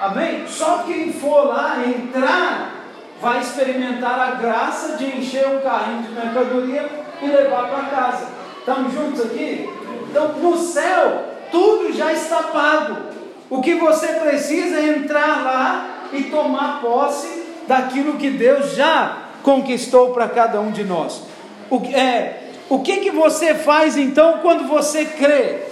Amém? 0.00 0.46
Só 0.46 0.84
quem 0.84 1.12
for 1.12 1.46
lá 1.46 1.76
entrar 1.86 2.74
vai 3.20 3.40
experimentar 3.40 4.18
a 4.18 4.30
graça 4.32 4.96
de 4.96 5.06
encher 5.16 5.46
um 5.46 5.60
carrinho 5.60 6.02
de 6.02 6.12
mercadoria 6.12 6.88
e 7.20 7.26
levar 7.26 7.68
para 7.68 7.84
casa. 7.84 8.28
Estamos 8.58 8.92
juntos 8.92 9.20
aqui? 9.20 9.68
Então, 10.10 10.32
no 10.38 10.56
céu, 10.56 11.24
tudo 11.52 11.92
já 11.92 12.12
está 12.12 12.42
pago. 12.44 13.11
O 13.52 13.60
que 13.60 13.74
você 13.74 14.06
precisa 14.14 14.78
é 14.78 14.96
entrar 14.96 15.44
lá 15.44 16.08
e 16.10 16.22
tomar 16.22 16.80
posse 16.80 17.44
daquilo 17.68 18.14
que 18.14 18.30
Deus 18.30 18.74
já 18.74 19.24
conquistou 19.42 20.14
para 20.14 20.26
cada 20.26 20.58
um 20.58 20.70
de 20.70 20.82
nós. 20.84 21.20
O, 21.68 21.76
é, 21.94 22.44
o 22.70 22.78
que, 22.78 23.00
que 23.00 23.10
você 23.10 23.54
faz 23.54 23.98
então 23.98 24.38
quando 24.38 24.66
você 24.66 25.04
crê? 25.04 25.64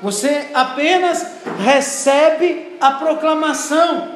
Você 0.00 0.50
apenas 0.54 1.26
recebe 1.58 2.76
a 2.80 2.92
proclamação. 2.92 4.08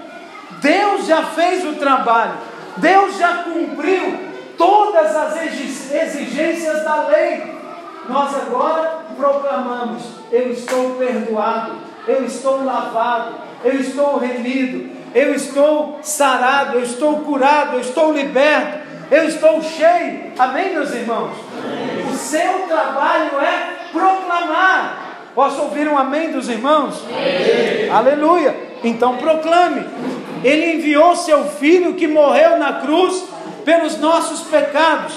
Deus 0.60 1.08
já 1.08 1.24
fez 1.24 1.64
o 1.64 1.74
trabalho, 1.80 2.34
Deus 2.76 3.18
já 3.18 3.38
cumpriu 3.38 4.20
todas 4.56 5.16
as 5.16 5.36
exigências 5.92 6.84
da 6.84 7.08
lei. 7.08 7.42
Nós 8.08 8.36
agora 8.36 9.00
proclamamos: 9.16 10.00
eu 10.30 10.52
estou 10.52 10.90
perdoado, 10.94 11.89
eu 12.06 12.24
estou 12.24 12.64
lavado, 12.64 13.34
eu 13.64 13.80
estou 13.80 14.18
remido, 14.18 14.90
eu 15.14 15.34
estou 15.34 15.98
sarado, 16.02 16.78
eu 16.78 16.82
estou 16.82 17.20
curado, 17.20 17.74
eu 17.74 17.80
estou 17.80 18.12
liberto, 18.12 18.78
eu 19.10 19.24
estou 19.24 19.62
cheio. 19.62 20.32
Amém, 20.38 20.72
meus 20.72 20.94
irmãos? 20.94 21.32
Amém. 21.52 22.06
O 22.10 22.14
seu 22.14 22.66
trabalho 22.68 23.40
é 23.40 23.88
proclamar. 23.92 25.10
Posso 25.34 25.62
ouvir 25.62 25.88
um 25.88 25.98
amém 25.98 26.32
dos 26.32 26.48
irmãos? 26.48 27.04
Amém. 27.04 27.90
Aleluia. 27.90 28.54
Então 28.82 29.16
proclame. 29.16 29.84
Ele 30.42 30.74
enviou 30.74 31.14
seu 31.16 31.44
filho 31.44 31.94
que 31.94 32.08
morreu 32.08 32.58
na 32.58 32.74
cruz 32.74 33.24
pelos 33.64 33.98
nossos 33.98 34.42
pecados. 34.42 35.14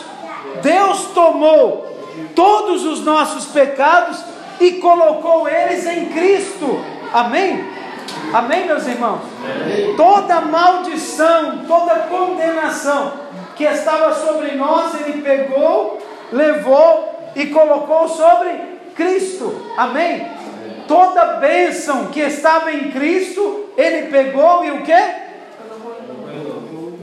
Deus 0.62 1.08
tomou 1.13 1.94
todos 2.36 2.86
os 2.86 3.04
nossos 3.04 3.46
pecados 3.46 4.24
e 4.60 4.74
colocou 4.74 5.48
eles 5.48 5.86
em. 5.86 6.02
Amém? 7.13 7.63
Amém, 8.34 8.65
meus 8.65 8.88
irmãos? 8.88 9.22
Amém. 9.43 9.96
Toda 9.96 10.41
maldição, 10.41 11.63
toda 11.67 12.08
condenação 12.10 13.13
que 13.55 13.63
estava 13.63 14.15
sobre 14.15 14.53
nós, 14.53 15.00
Ele 15.00 15.22
pegou, 15.22 16.00
levou 16.32 17.32
e 17.36 17.46
colocou 17.48 18.10
sobre 18.10 18.50
Cristo. 18.96 19.63
Amém? 19.77 20.15
Amém. 20.15 20.84
Toda 20.88 21.36
bênção 21.36 22.08
que 22.08 22.20
estava 22.20 22.72
em 22.72 22.91
Cristo, 22.91 23.70
Ele 23.77 24.08
pegou 24.08 24.65
e 24.65 24.72
o 24.72 24.82
que? 24.82 25.24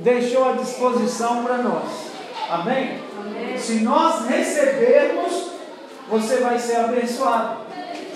Deixou 0.03 0.49
à 0.49 0.53
disposição 0.55 1.45
para 1.45 1.59
nós. 1.59 2.11
Amém? 2.51 2.99
Amém? 3.21 3.57
Se 3.57 3.75
nós 3.75 4.27
recebermos, 4.27 5.51
você 6.09 6.39
vai 6.39 6.59
ser 6.59 6.77
abençoado. 6.77 7.70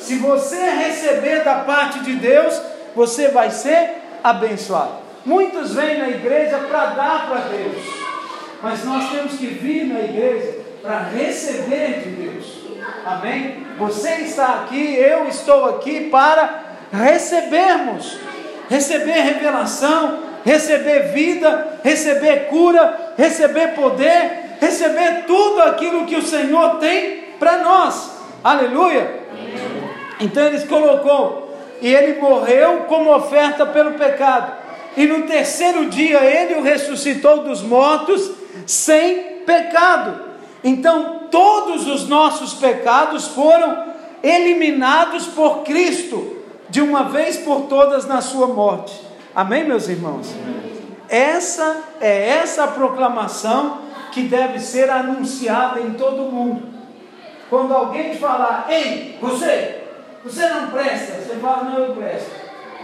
Se 0.05 0.17
você 0.17 0.57
receber 0.57 1.43
da 1.45 1.61
parte 1.61 2.01
de 2.01 2.17
Deus, 2.17 2.61
você 2.95 3.29
vai 3.29 3.51
ser 3.51 4.03
abençoado. 4.23 4.99
Muitos 5.25 5.75
vêm 5.75 5.99
na 5.99 6.11
igreja 6.11 6.59
para 6.59 6.87
dar 6.89 7.27
para 7.27 7.41
Deus, 7.49 7.83
mas 8.63 8.85
nós 8.85 9.11
temos 9.11 9.33
que 9.33 9.47
vir 9.47 9.87
na 9.87 10.01
igreja 10.01 10.59
para 10.83 10.99
receber 11.05 12.01
de 12.01 12.11
Deus. 12.11 12.47
Amém? 13.07 13.67
Você 13.79 14.11
está 14.17 14.57
aqui, 14.57 14.95
eu 14.95 15.27
estou 15.27 15.71
aqui 15.71 16.11
para 16.11 16.65
recebermos, 16.93 18.19
receber 18.69 19.23
revelação, 19.23 20.19
receber 20.45 21.15
vida, 21.15 21.79
receber 21.83 22.49
cura, 22.49 23.15
receber 23.17 23.69
poder, 23.69 24.59
receber 24.61 25.25
tudo 25.27 25.63
aquilo 25.63 26.05
que 26.05 26.17
o 26.17 26.23
Senhor 26.23 26.77
tem 26.77 27.25
para 27.39 27.57
nós. 27.63 28.11
Aleluia! 28.45 29.24
Então 30.21 30.45
ele 30.47 30.67
colocou 30.67 31.55
e 31.81 31.93
ele 31.93 32.21
morreu 32.21 32.85
como 32.89 33.15
oferta 33.15 33.67
pelo 33.67 33.93
pecado. 33.93 34.53
E 34.97 35.07
no 35.07 35.23
terceiro 35.23 35.87
dia 35.87 36.25
ele 36.25 36.55
o 36.55 36.63
ressuscitou 36.63 37.43
dos 37.43 37.63
mortos 37.63 38.31
sem 38.67 39.41
pecado. 39.45 40.21
Então 40.63 41.25
todos 41.31 41.87
os 41.87 42.09
nossos 42.09 42.55
pecados 42.55 43.29
foram 43.29 43.93
eliminados 44.23 45.27
por 45.27 45.63
Cristo 45.65 46.39
de 46.71 46.81
uma 46.81 47.05
vez 47.05 47.37
por 47.37 47.63
todas 47.63 48.07
na 48.07 48.21
sua 48.21 48.47
morte. 48.47 48.99
Amém, 49.35 49.65
meus 49.65 49.89
irmãos? 49.89 50.35
Essa 51.09 51.83
é 52.01 52.29
essa 52.29 52.67
proclamação 52.69 53.83
que 54.13 54.23
deve 54.23 54.59
ser 54.61 54.89
anunciada 54.89 55.81
em 55.81 55.93
todo 55.95 56.33
mundo. 56.33 56.63
Quando 57.51 57.75
alguém 57.75 58.17
falar, 58.17 58.67
ei, 58.69 59.19
você, 59.21 59.84
você 60.25 60.49
não 60.49 60.71
presta, 60.71 61.21
você 61.21 61.37
fala, 61.37 61.65
não, 61.65 61.79
eu 61.79 61.95
presto. 61.95 62.31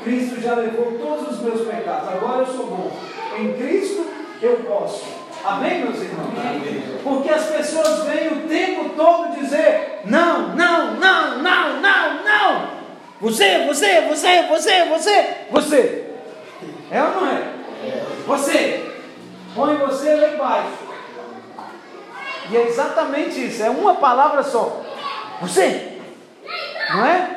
Cristo 0.05 0.41
já 0.41 0.55
levou 0.55 0.99
todos 0.99 1.35
os 1.35 1.41
meus 1.41 1.67
pecados, 1.67 2.09
agora 2.09 2.41
eu 2.43 2.47
sou 2.47 2.67
bom. 2.67 2.91
Em 3.39 3.55
Cristo 3.55 4.07
eu 4.43 4.57
posso. 4.59 5.05
Amém, 5.45 5.85
meus 5.85 5.97
irmãos? 5.97 6.39
Amém. 6.39 6.83
Porque 7.03 7.31
as 7.31 7.47
pessoas 7.47 8.05
vêm 8.05 8.29
o 8.29 8.49
tempo 8.49 8.91
todo 8.91 9.39
dizer: 9.39 10.01
não, 10.05 10.55
não, 10.55 10.97
não, 10.97 11.39
não, 11.39 11.81
não, 11.81 12.25
não. 12.25 12.71
Você, 13.23 13.67
você, 13.67 14.03
você, 14.03 14.43
você, 14.43 14.85
você, 14.85 15.37
você. 15.51 16.05
É 16.91 17.03
ou 17.03 17.11
não 17.11 17.27
é? 17.27 17.43
Você. 18.27 18.87
Põe 19.55 19.77
você 19.77 20.15
lá 20.15 20.29
embaixo. 20.29 20.91
E 22.51 22.57
é 22.57 22.67
exatamente 22.67 23.47
isso, 23.47 23.63
é 23.63 23.71
uma 23.71 23.95
palavra 23.95 24.43
só. 24.43 24.83
Você. 25.41 26.00
Não 26.93 27.07
é? 27.07 27.37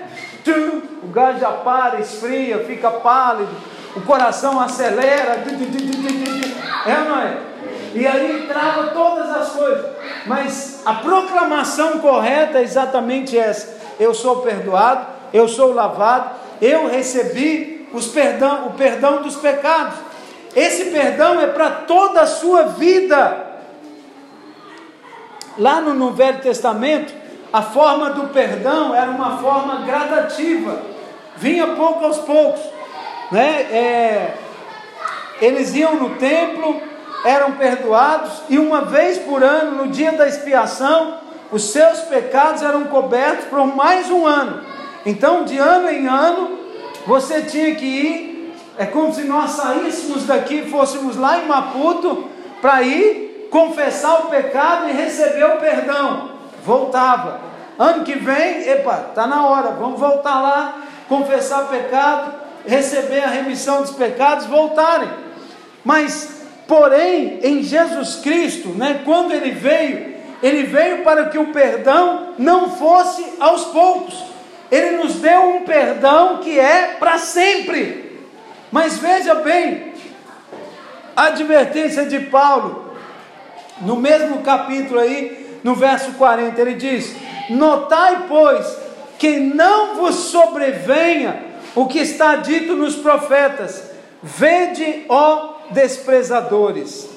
O 1.03 1.07
gás 1.07 1.39
já 1.39 1.51
para, 1.51 1.99
esfria, 1.99 2.65
fica 2.65 2.89
pálido, 2.89 3.51
o 3.95 4.01
coração 4.01 4.59
acelera. 4.59 5.43
É 6.85 6.99
ou 6.99 7.09
não 7.09 7.19
é? 7.19 7.37
E 7.93 8.07
aí 8.07 8.45
trava 8.47 8.87
todas 8.87 9.29
as 9.29 9.49
coisas. 9.49 9.85
Mas 10.25 10.81
a 10.85 10.95
proclamação 10.95 11.99
correta 11.99 12.57
é 12.57 12.63
exatamente 12.63 13.37
essa: 13.37 13.77
eu 13.99 14.13
sou 14.13 14.37
perdoado, 14.37 15.05
eu 15.31 15.47
sou 15.47 15.73
lavado, 15.73 16.31
eu 16.61 16.89
recebi 16.89 17.87
os 17.93 18.07
perdão, 18.07 18.67
o 18.67 18.71
perdão 18.71 19.21
dos 19.21 19.35
pecados. 19.35 19.95
Esse 20.55 20.85
perdão 20.85 21.39
é 21.39 21.47
para 21.47 21.69
toda 21.69 22.21
a 22.21 22.27
sua 22.27 22.63
vida. 22.63 23.51
Lá 25.57 25.81
no, 25.81 25.93
no 25.93 26.11
Velho 26.11 26.41
Testamento, 26.41 27.13
a 27.53 27.61
forma 27.61 28.09
do 28.09 28.29
perdão 28.29 28.95
era 28.95 29.11
uma 29.11 29.37
forma 29.37 29.85
gradativa, 29.85 30.81
vinha 31.37 31.67
pouco 31.67 32.03
aos 32.03 32.17
poucos. 32.17 32.61
Né? 33.31 33.47
É, 33.71 34.33
eles 35.39 35.75
iam 35.75 35.95
no 35.95 36.15
templo, 36.15 36.81
eram 37.23 37.51
perdoados, 37.51 38.41
e 38.49 38.57
uma 38.57 38.81
vez 38.81 39.19
por 39.19 39.43
ano, 39.43 39.83
no 39.83 39.91
dia 39.91 40.13
da 40.13 40.27
expiação, 40.27 41.19
os 41.51 41.65
seus 41.71 41.99
pecados 41.99 42.63
eram 42.63 42.85
cobertos 42.85 43.45
por 43.45 43.63
mais 43.67 44.09
um 44.09 44.25
ano. 44.25 44.61
Então, 45.05 45.43
de 45.43 45.59
ano 45.59 45.89
em 45.91 46.07
ano, 46.07 46.57
você 47.05 47.43
tinha 47.43 47.75
que 47.75 47.85
ir, 47.85 48.55
é 48.79 48.87
como 48.87 49.13
se 49.13 49.25
nós 49.25 49.51
saíssemos 49.51 50.25
daqui, 50.25 50.63
fôssemos 50.71 51.15
lá 51.15 51.37
em 51.37 51.45
Maputo, 51.45 52.27
para 52.59 52.81
ir 52.81 53.47
confessar 53.51 54.21
o 54.21 54.29
pecado 54.29 54.89
e 54.89 54.93
receber 54.93 55.43
o 55.43 55.57
perdão 55.57 56.32
voltava. 56.65 57.39
Ano 57.77 58.03
que 58.03 58.15
vem, 58.15 58.67
epa, 58.69 59.07
está 59.09 59.25
na 59.25 59.47
hora, 59.47 59.71
vamos 59.71 59.99
voltar 59.99 60.41
lá, 60.41 60.83
confessar 61.09 61.67
pecado, 61.69 62.33
receber 62.65 63.23
a 63.23 63.27
remissão 63.27 63.81
dos 63.81 63.91
pecados, 63.91 64.45
voltarem. 64.45 65.09
Mas, 65.83 66.43
porém, 66.67 67.39
em 67.43 67.63
Jesus 67.63 68.17
Cristo, 68.17 68.69
né, 68.69 69.01
quando 69.03 69.33
ele 69.33 69.51
veio, 69.51 70.13
ele 70.41 70.63
veio 70.63 71.03
para 71.03 71.29
que 71.29 71.37
o 71.37 71.47
perdão 71.47 72.33
não 72.37 72.69
fosse 72.69 73.25
aos 73.39 73.65
poucos. 73.65 74.23
Ele 74.69 74.97
nos 74.97 75.15
deu 75.15 75.55
um 75.55 75.61
perdão 75.63 76.37
que 76.37 76.59
é 76.59 76.95
para 76.99 77.17
sempre. 77.17 78.21
Mas 78.71 78.97
veja 78.97 79.35
bem, 79.35 79.93
a 81.15 81.25
advertência 81.25 82.05
de 82.05 82.19
Paulo, 82.21 82.93
no 83.81 83.95
mesmo 83.95 84.41
capítulo 84.41 84.99
aí, 84.99 85.42
no 85.63 85.75
verso 85.75 86.13
40, 86.13 86.59
ele 86.59 86.75
diz: 86.75 87.15
Notai, 87.49 88.25
pois, 88.27 88.77
que 89.17 89.39
não 89.39 89.95
vos 89.95 90.15
sobrevenha 90.15 91.45
o 91.75 91.87
que 91.87 91.99
está 91.99 92.35
dito 92.35 92.75
nos 92.75 92.95
profetas: 92.95 93.91
Vede, 94.21 95.05
ó 95.07 95.53
desprezadores. 95.69 97.09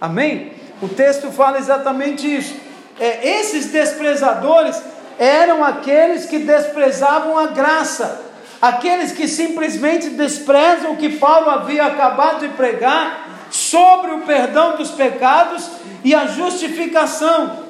Amém? 0.00 0.52
O 0.80 0.88
texto 0.88 1.30
fala 1.32 1.58
exatamente 1.58 2.26
isso. 2.32 2.54
É, 2.98 3.38
esses 3.40 3.66
desprezadores 3.66 4.80
eram 5.18 5.64
aqueles 5.64 6.26
que 6.26 6.38
desprezavam 6.38 7.38
a 7.38 7.48
graça, 7.48 8.22
aqueles 8.60 9.12
que 9.12 9.26
simplesmente 9.26 10.10
desprezam 10.10 10.92
o 10.92 10.96
que 10.96 11.16
Paulo 11.16 11.50
havia 11.50 11.86
acabado 11.86 12.40
de 12.40 12.48
pregar 12.54 13.25
sobre 13.50 14.10
o 14.12 14.20
perdão 14.20 14.76
dos 14.76 14.90
pecados 14.90 15.68
e 16.04 16.14
a 16.14 16.26
justificação. 16.26 17.64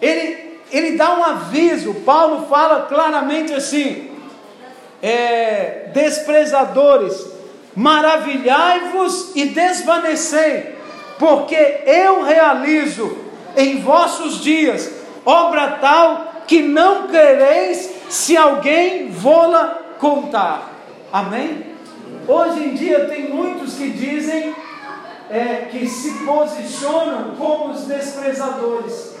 Ele, 0.00 0.60
ele 0.70 0.96
dá 0.96 1.18
um 1.18 1.24
aviso, 1.24 1.94
Paulo 2.06 2.46
fala 2.48 2.82
claramente 2.82 3.52
assim: 3.52 4.10
é, 5.02 5.90
desprezadores, 5.92 7.26
maravilhai-vos 7.74 9.32
e 9.34 9.46
desvanecei, 9.46 10.76
porque 11.18 11.82
eu 11.86 12.22
realizo 12.22 13.18
em 13.56 13.80
vossos 13.80 14.40
dias 14.40 15.04
obra 15.24 15.78
tal 15.80 16.32
que 16.46 16.60
não 16.62 17.08
quereis 17.08 17.90
se 18.08 18.36
alguém 18.36 19.08
vô-la 19.08 19.80
contar. 19.98 20.70
Amém? 21.12 21.74
Hoje 22.28 22.64
em 22.64 22.74
dia 22.74 23.06
tem 23.06 23.28
muitos 23.30 23.74
que 23.74 23.88
dizem 23.88 24.54
é, 25.30 25.68
que 25.70 25.86
se 25.86 26.24
posicionam 26.24 27.34
como 27.36 27.72
os 27.72 27.86
desprezadores. 27.86 29.14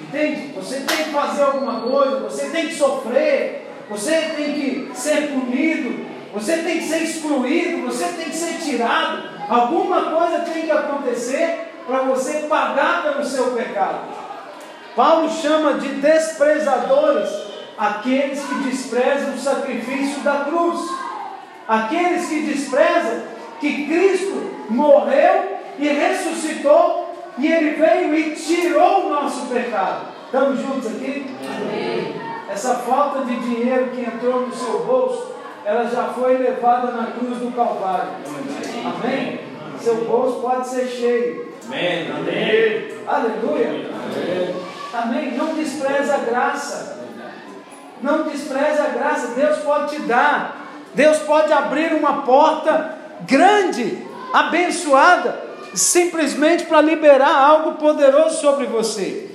Entende? 0.00 0.52
Você 0.56 0.80
tem 0.80 0.96
que 1.04 1.10
fazer 1.10 1.42
alguma 1.42 1.80
coisa, 1.80 2.20
você 2.20 2.46
tem 2.50 2.68
que 2.68 2.74
sofrer, 2.74 3.68
você 3.88 4.32
tem 4.36 4.52
que 4.54 4.90
ser 4.94 5.28
punido, 5.28 6.06
você 6.32 6.58
tem 6.58 6.78
que 6.78 6.84
ser 6.84 7.02
excluído, 7.02 7.86
você 7.86 8.04
tem 8.04 8.26
que 8.26 8.36
ser 8.36 8.58
tirado. 8.58 9.22
Alguma 9.48 10.10
coisa 10.10 10.40
tem 10.40 10.62
que 10.62 10.70
acontecer 10.70 11.72
para 11.86 12.02
você 12.02 12.46
pagar 12.48 13.02
pelo 13.02 13.24
seu 13.24 13.52
pecado. 13.52 14.00
Paulo 14.94 15.30
chama 15.30 15.74
de 15.74 15.88
desprezadores 15.88 17.28
aqueles 17.76 18.42
que 18.44 18.54
desprezam 18.56 19.34
o 19.34 19.38
sacrifício 19.38 20.20
da 20.20 20.44
cruz, 20.44 20.80
aqueles 21.66 22.28
que 22.28 22.42
desprezam 22.42 23.22
que 23.60 23.86
Cristo 23.86 24.51
morreu 24.68 25.58
e 25.78 25.88
ressuscitou 25.88 27.14
e 27.38 27.46
ele 27.50 27.70
veio 27.70 28.14
e 28.14 28.30
tirou 28.34 29.06
o 29.06 29.10
nosso 29.10 29.46
pecado. 29.46 30.06
Estamos 30.26 30.60
juntos 30.60 30.86
aqui? 30.86 31.26
Amém. 31.46 32.20
Essa 32.48 32.74
falta 32.76 33.24
de 33.24 33.36
dinheiro 33.36 33.90
que 33.90 34.02
entrou 34.02 34.46
no 34.46 34.54
seu 34.54 34.84
bolso, 34.84 35.32
ela 35.64 35.84
já 35.86 36.04
foi 36.08 36.36
levada 36.36 36.92
na 36.92 37.06
cruz 37.06 37.38
do 37.38 37.54
Calvário. 37.54 38.10
Amém? 38.84 39.40
Seu 39.80 40.04
bolso 40.04 40.40
pode 40.40 40.68
ser 40.68 40.86
cheio. 40.86 41.52
Amém. 41.66 42.10
Amém. 42.10 42.88
Aleluia. 43.06 43.68
Amém. 43.68 44.54
Amém. 44.92 45.32
Não 45.32 45.54
despreza 45.54 46.14
a 46.14 46.18
graça. 46.18 46.98
Não 48.02 48.24
despreza 48.24 48.84
a 48.84 48.88
graça. 48.88 49.28
Deus 49.28 49.58
pode 49.58 49.96
te 49.96 50.02
dar. 50.02 50.62
Deus 50.94 51.18
pode 51.20 51.52
abrir 51.52 51.94
uma 51.94 52.22
porta 52.22 52.98
grande, 53.22 54.01
abençoada, 54.32 55.38
simplesmente 55.74 56.64
para 56.64 56.80
liberar 56.80 57.34
algo 57.34 57.72
poderoso 57.72 58.40
sobre 58.40 58.66
você. 58.66 59.30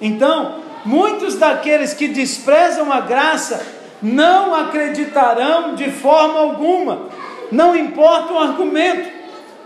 Então, 0.00 0.56
muitos 0.84 1.36
daqueles 1.36 1.94
que 1.94 2.08
desprezam 2.08 2.92
a 2.92 3.00
graça 3.00 3.64
não 4.02 4.54
acreditarão 4.54 5.74
de 5.74 5.90
forma 5.90 6.40
alguma, 6.40 7.08
não 7.50 7.76
importa 7.76 8.32
o 8.32 8.38
argumento. 8.38 9.08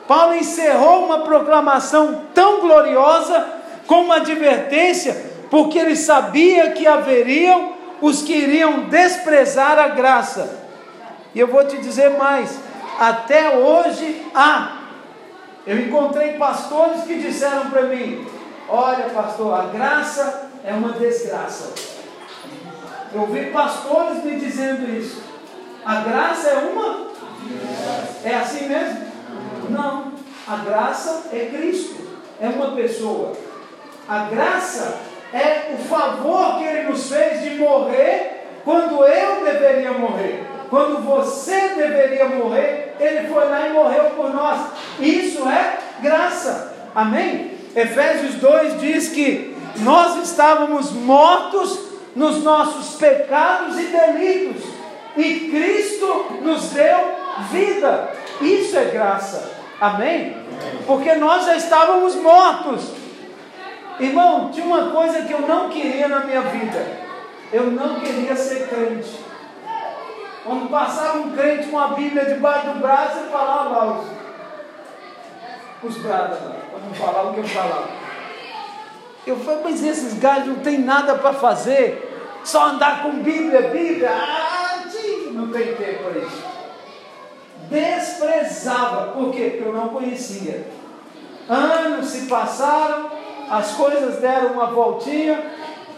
Paulo 0.06 0.34
encerrou 0.34 1.04
uma 1.06 1.20
proclamação 1.20 2.22
tão 2.34 2.60
gloriosa 2.60 3.44
com 3.86 4.02
uma 4.02 4.16
advertência, 4.16 5.16
porque 5.50 5.78
ele 5.78 5.96
sabia 5.96 6.72
que 6.72 6.86
haveriam 6.86 7.72
os 8.00 8.22
que 8.22 8.32
iriam 8.32 8.82
desprezar 8.82 9.78
a 9.78 9.88
graça. 9.88 10.64
E 11.34 11.40
eu 11.40 11.48
vou 11.48 11.66
te 11.66 11.78
dizer 11.78 12.10
mais: 12.10 12.58
até 12.98 13.56
hoje 13.56 14.26
há. 14.34 14.78
Eu 15.66 15.80
encontrei 15.80 16.34
pastores 16.34 17.02
que 17.02 17.20
disseram 17.20 17.70
para 17.70 17.82
mim: 17.82 18.26
Olha, 18.68 19.10
pastor, 19.10 19.58
a 19.58 19.66
graça 19.66 20.50
é 20.64 20.72
uma 20.72 20.92
desgraça. 20.92 21.72
Eu 23.12 23.26
vi 23.26 23.46
pastores 23.46 24.22
me 24.24 24.36
dizendo 24.36 24.90
isso. 24.90 25.22
A 25.84 26.00
graça 26.00 26.48
é 26.48 26.56
uma? 26.58 27.06
É 28.24 28.34
assim 28.34 28.68
mesmo? 28.68 29.06
Não. 29.70 30.12
A 30.46 30.56
graça 30.56 31.24
é 31.32 31.46
Cristo. 31.46 31.96
É 32.40 32.48
uma 32.48 32.72
pessoa. 32.72 33.32
A 34.08 34.24
graça 34.24 34.98
é 35.32 35.74
o 35.74 35.78
favor 35.84 36.58
que 36.58 36.64
Ele 36.64 36.88
nos 36.88 37.10
fez 37.10 37.42
de 37.42 37.56
morrer 37.56 38.60
quando 38.64 39.04
eu 39.04 39.44
deveria 39.44 39.92
morrer. 39.92 40.44
Quando 40.68 41.04
você 41.04 41.68
deveria 41.68 42.28
morrer, 42.28 42.85
Ele 42.98 43.28
foi 43.28 43.44
lá 43.44 43.68
e 43.68 43.72
morreu 43.72 44.04
por 44.16 44.32
nós. 44.32 44.60
Isso 45.00 45.48
é 45.48 45.78
graça. 46.02 46.74
Amém? 46.94 47.52
Efésios 47.74 48.36
2 48.36 48.80
diz 48.80 49.08
que 49.10 49.54
nós 49.80 50.16
estávamos 50.28 50.92
mortos 50.92 51.78
nos 52.14 52.42
nossos 52.42 52.96
pecados 52.96 53.78
e 53.78 53.84
delitos, 53.84 54.64
e 55.16 55.50
Cristo 55.50 56.38
nos 56.42 56.70
deu 56.70 56.98
vida. 57.52 58.10
Isso 58.40 58.78
é 58.78 58.86
graça. 58.86 59.52
Amém? 59.78 60.34
Porque 60.86 61.14
nós 61.16 61.44
já 61.44 61.56
estávamos 61.56 62.14
mortos. 62.14 62.84
Irmão, 64.00 64.50
tinha 64.50 64.64
uma 64.64 64.90
coisa 64.90 65.22
que 65.22 65.32
eu 65.32 65.42
não 65.42 65.68
queria 65.68 66.08
na 66.08 66.20
minha 66.20 66.40
vida. 66.42 66.86
Eu 67.52 67.70
não 67.70 68.00
queria 68.00 68.34
ser 68.34 68.68
crente. 68.68 69.25
Quando 70.46 70.70
passava 70.70 71.18
um 71.18 71.32
crente 71.32 71.66
com 71.66 71.78
a 71.78 71.88
Bíblia 71.88 72.24
debaixo 72.24 72.68
do 72.68 72.78
braço, 72.78 73.18
ele 73.18 73.30
falava 73.30 73.68
lá 73.68 74.00
os, 75.82 75.90
os 75.90 76.02
brados, 76.02 76.38
para 76.38 76.78
não 76.78 76.94
falar 76.94 77.22
o 77.24 77.34
que 77.34 77.40
eu 77.40 77.48
falava. 77.48 77.88
Eu 79.26 79.36
falei, 79.40 79.60
mas 79.64 79.82
esses 79.82 80.14
gajos 80.20 80.46
não 80.46 80.60
tem 80.60 80.78
nada 80.78 81.16
para 81.16 81.32
fazer, 81.32 82.40
só 82.44 82.66
andar 82.66 83.02
com 83.02 83.10
Bíblia, 83.24 83.62
Bíblia, 83.62 84.08
ah, 84.08 84.84
não 85.32 85.48
tem 85.48 85.74
tempo 85.74 86.04
para 86.04 86.20
isso. 86.20 86.44
Desprezava, 87.68 89.12
por 89.12 89.32
quê? 89.32 89.54
Porque 89.56 89.68
eu 89.68 89.72
não 89.72 89.88
conhecia. 89.88 90.64
Anos 91.48 92.06
se 92.06 92.26
passaram, 92.26 93.10
as 93.50 93.72
coisas 93.72 94.20
deram 94.20 94.52
uma 94.52 94.66
voltinha, 94.66 95.42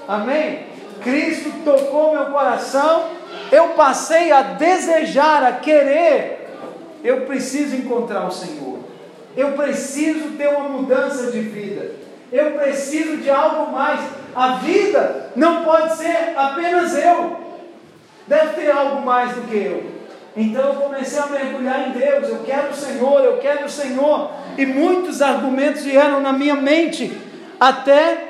amém? 0.08 0.66
Cristo 1.02 1.52
tocou 1.64 2.14
meu 2.14 2.26
coração 2.26 3.18
eu 3.50 3.70
passei 3.70 4.30
a 4.32 4.42
desejar, 4.42 5.42
a 5.42 5.52
querer, 5.52 6.48
eu 7.02 7.22
preciso 7.22 7.76
encontrar 7.76 8.26
o 8.26 8.30
Senhor. 8.30 8.78
Eu 9.36 9.52
preciso 9.52 10.30
ter 10.36 10.48
uma 10.48 10.68
mudança 10.68 11.30
de 11.30 11.40
vida. 11.40 11.92
Eu 12.32 12.52
preciso 12.52 13.18
de 13.18 13.30
algo 13.30 13.72
mais. 13.72 14.00
A 14.34 14.56
vida 14.56 15.30
não 15.34 15.64
pode 15.64 15.96
ser 15.96 16.34
apenas 16.36 16.96
eu. 16.96 17.38
Deve 18.26 18.60
ter 18.60 18.70
algo 18.70 19.00
mais 19.06 19.32
do 19.32 19.42
que 19.42 19.56
eu. 19.56 19.98
Então 20.36 20.68
eu 20.68 20.74
comecei 20.74 21.18
a 21.18 21.26
mergulhar 21.26 21.88
em 21.88 21.92
Deus. 21.92 22.28
Eu 22.28 22.42
quero 22.44 22.70
o 22.70 22.74
Senhor, 22.74 23.24
eu 23.24 23.38
quero 23.38 23.64
o 23.64 23.70
Senhor. 23.70 24.30
E 24.56 24.66
muitos 24.66 25.22
argumentos 25.22 25.82
vieram 25.82 26.20
na 26.20 26.32
minha 26.32 26.54
mente 26.54 27.16
até 27.58 28.24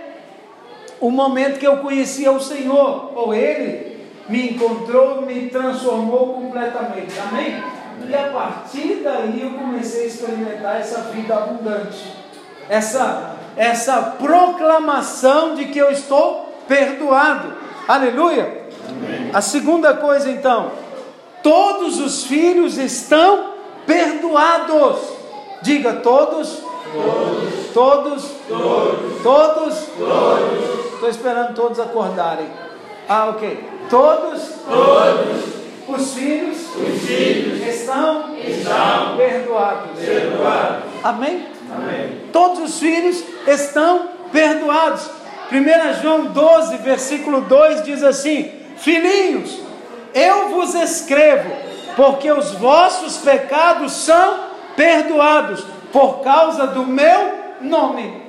o 1.00 1.10
momento 1.10 1.58
que 1.58 1.66
eu 1.66 1.78
conhecia 1.78 2.30
o 2.32 2.40
Senhor, 2.40 3.12
ou 3.14 3.32
Ele 3.32 3.87
me 4.28 4.50
encontrou, 4.50 5.22
me 5.22 5.48
transformou 5.48 6.34
completamente. 6.34 7.18
Amém? 7.18 7.54
Amém? 7.56 8.10
E 8.10 8.14
a 8.14 8.28
partir 8.28 9.00
daí 9.02 9.40
eu 9.42 9.58
comecei 9.58 10.04
a 10.04 10.06
experimentar 10.06 10.80
essa 10.80 11.02
vida 11.10 11.34
abundante. 11.34 12.14
Essa, 12.68 13.36
essa 13.56 14.00
proclamação 14.18 15.54
de 15.54 15.66
que 15.66 15.78
eu 15.78 15.90
estou 15.90 16.52
perdoado. 16.68 17.54
Aleluia! 17.86 18.66
Amém. 18.88 19.30
A 19.32 19.40
segunda 19.40 19.94
coisa 19.94 20.30
então, 20.30 20.72
todos 21.42 21.98
os 21.98 22.24
filhos 22.24 22.76
estão 22.76 23.54
perdoados. 23.86 24.98
Diga 25.62 25.94
todos. 25.94 26.62
Todos. 26.92 27.68
Todos. 27.74 28.24
Todos. 29.22 29.76
Todos. 29.96 30.94
Estou 30.94 31.08
esperando 31.08 31.54
todos 31.54 31.80
acordarem. 31.80 32.67
Ah, 33.08 33.30
ok. 33.30 33.64
Todos, 33.88 34.42
todos 34.68 35.58
os 35.88 36.14
filhos, 36.14 36.58
os 36.76 37.06
filhos 37.06 37.66
estão, 37.66 38.36
estão 38.36 39.16
perdoados. 39.16 39.98
perdoados. 39.98 40.84
Amém? 41.02 41.46
Amém? 41.74 42.20
Todos 42.32 42.58
os 42.60 42.78
filhos 42.78 43.24
estão 43.46 44.08
perdoados. 44.30 45.10
1 45.50 46.02
João 46.02 46.26
12, 46.26 46.76
versículo 46.78 47.40
2 47.40 47.82
diz 47.82 48.02
assim: 48.02 48.52
Filhinhos, 48.76 49.58
eu 50.14 50.50
vos 50.50 50.74
escrevo, 50.74 51.50
porque 51.96 52.30
os 52.30 52.52
vossos 52.52 53.16
pecados 53.16 53.92
são 53.92 54.40
perdoados 54.76 55.64
por 55.90 56.20
causa 56.20 56.66
do 56.66 56.84
meu 56.84 57.32
nome. 57.62 58.22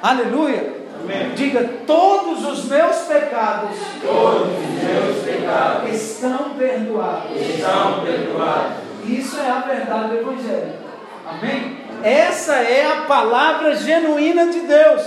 Aleluia. 0.00 0.79
Amém. 1.10 1.34
Diga: 1.34 1.68
todos 1.86 2.44
os 2.46 2.64
meus 2.66 2.96
pecados, 2.98 3.76
todos 4.00 4.48
os 4.48 4.82
meus 4.82 5.24
pecados 5.24 5.92
estão 5.92 6.50
perdoados. 6.50 7.36
Estão 7.36 8.04
perdoados. 8.04 8.76
Isso 9.04 9.40
é 9.40 9.50
a 9.50 9.60
verdade 9.60 10.08
do 10.08 10.18
Evangelho. 10.18 10.72
Amém? 11.26 11.78
Essa 12.02 12.54
é 12.56 12.86
a 12.86 13.02
palavra 13.02 13.74
genuína 13.74 14.46
de 14.46 14.60
Deus. 14.60 15.02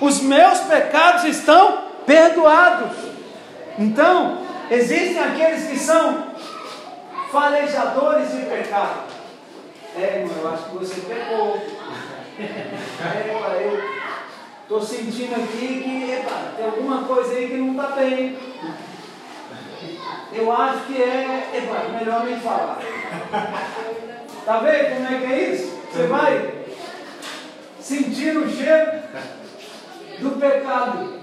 Os 0.00 0.20
meus 0.20 0.58
pecados 0.60 1.24
estão 1.24 1.84
perdoados. 2.04 2.96
Então, 3.78 4.38
existem 4.70 5.22
aqueles 5.22 5.68
que 5.68 5.78
são 5.78 6.24
farejadores 7.30 8.30
de 8.32 8.42
pecado. 8.42 9.04
É, 9.96 10.20
irmão, 10.20 10.36
eu 10.42 10.48
acho 10.48 10.64
que 10.64 10.78
você 10.78 11.00
pecou. 11.02 11.60
É, 13.04 13.30
eu 13.30 14.03
Estou 14.64 14.80
sentindo 14.80 15.34
aqui 15.34 15.82
que 15.82 16.10
epa, 16.10 16.54
tem 16.56 16.64
alguma 16.64 17.04
coisa 17.04 17.34
aí 17.34 17.48
que 17.48 17.56
não 17.58 17.72
está 17.72 17.96
bem. 17.96 18.38
Eu 20.32 20.50
acho 20.50 20.84
que 20.86 21.02
é. 21.02 21.50
Epa, 21.54 21.98
melhor 21.98 22.24
nem 22.24 22.40
falar. 22.40 22.80
Tá 24.46 24.58
vendo 24.60 24.96
como 24.96 25.06
é 25.06 25.20
que 25.20 25.32
é 25.32 25.52
isso? 25.52 25.78
Você 25.92 26.06
vai 26.06 26.64
sentir 27.78 28.36
o 28.38 28.50
cheiro 28.50 29.02
do 30.20 30.40
pecado. 30.40 31.20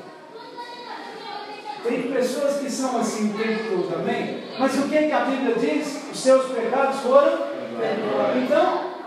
Tem 1.84 2.12
pessoas 2.12 2.60
que 2.60 2.70
são 2.70 3.00
assim 3.00 3.32
o 3.32 3.38
tempo 3.40 3.64
todo 3.70 3.92
também, 3.92 4.44
mas 4.60 4.78
o 4.78 4.88
que, 4.88 5.08
que 5.08 5.12
a 5.12 5.26
Bíblia 5.26 5.56
diz? 5.56 6.12
Os 6.12 6.20
seus 6.20 6.52
pecados 6.52 7.00
foram 7.00 7.40
perdoados. 7.80 8.44
Então, 8.44 9.01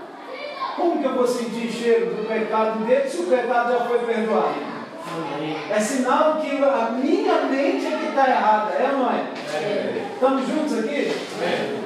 como 0.76 0.98
que 0.98 1.04
eu 1.04 1.14
vou 1.14 1.26
sentir 1.26 1.70
cheiro 1.70 2.14
do 2.14 2.28
pecado 2.28 2.84
dele 2.84 3.08
se 3.08 3.22
o 3.22 3.26
pecado 3.26 3.72
já 3.72 3.84
foi 3.84 3.98
perdoado? 4.00 4.74
É 5.70 5.80
sinal 5.80 6.40
que 6.40 6.56
a 6.56 6.90
minha 6.92 7.42
mente 7.42 7.87
é 7.87 7.98
que 7.98 8.08
está 8.08 8.28
errada, 8.28 8.72
é 8.72 8.90
ou 8.92 8.98
não 8.98 9.10
é? 9.10 10.12
Estamos 10.14 10.48
juntos 10.48 10.78
aqui? 10.78 11.12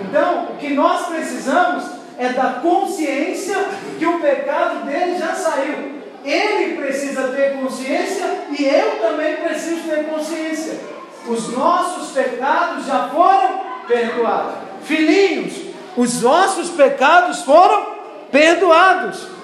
Então, 0.08 0.44
o 0.44 0.56
que 0.56 0.72
nós 0.74 1.06
precisamos 1.06 1.84
é 2.16 2.28
da 2.30 2.60
consciência 2.62 3.56
que 3.98 4.06
o 4.06 4.20
pecado 4.20 4.86
dele 4.86 5.18
já 5.18 5.34
saiu. 5.34 5.98
Ele 6.24 6.76
precisa 6.76 7.28
ter 7.28 7.58
consciência 7.58 8.44
e 8.56 8.64
eu 8.64 9.00
também 9.00 9.36
preciso 9.36 9.88
ter 9.88 10.04
consciência. 10.04 10.80
Os 11.26 11.56
nossos 11.56 12.12
pecados 12.12 12.86
já 12.86 13.08
foram 13.08 13.60
perdoados. 13.86 14.54
Filhinhos, 14.84 15.54
os 15.96 16.22
nossos 16.22 16.70
pecados 16.70 17.42
foram 17.42 17.82
perdoados. 17.82 17.97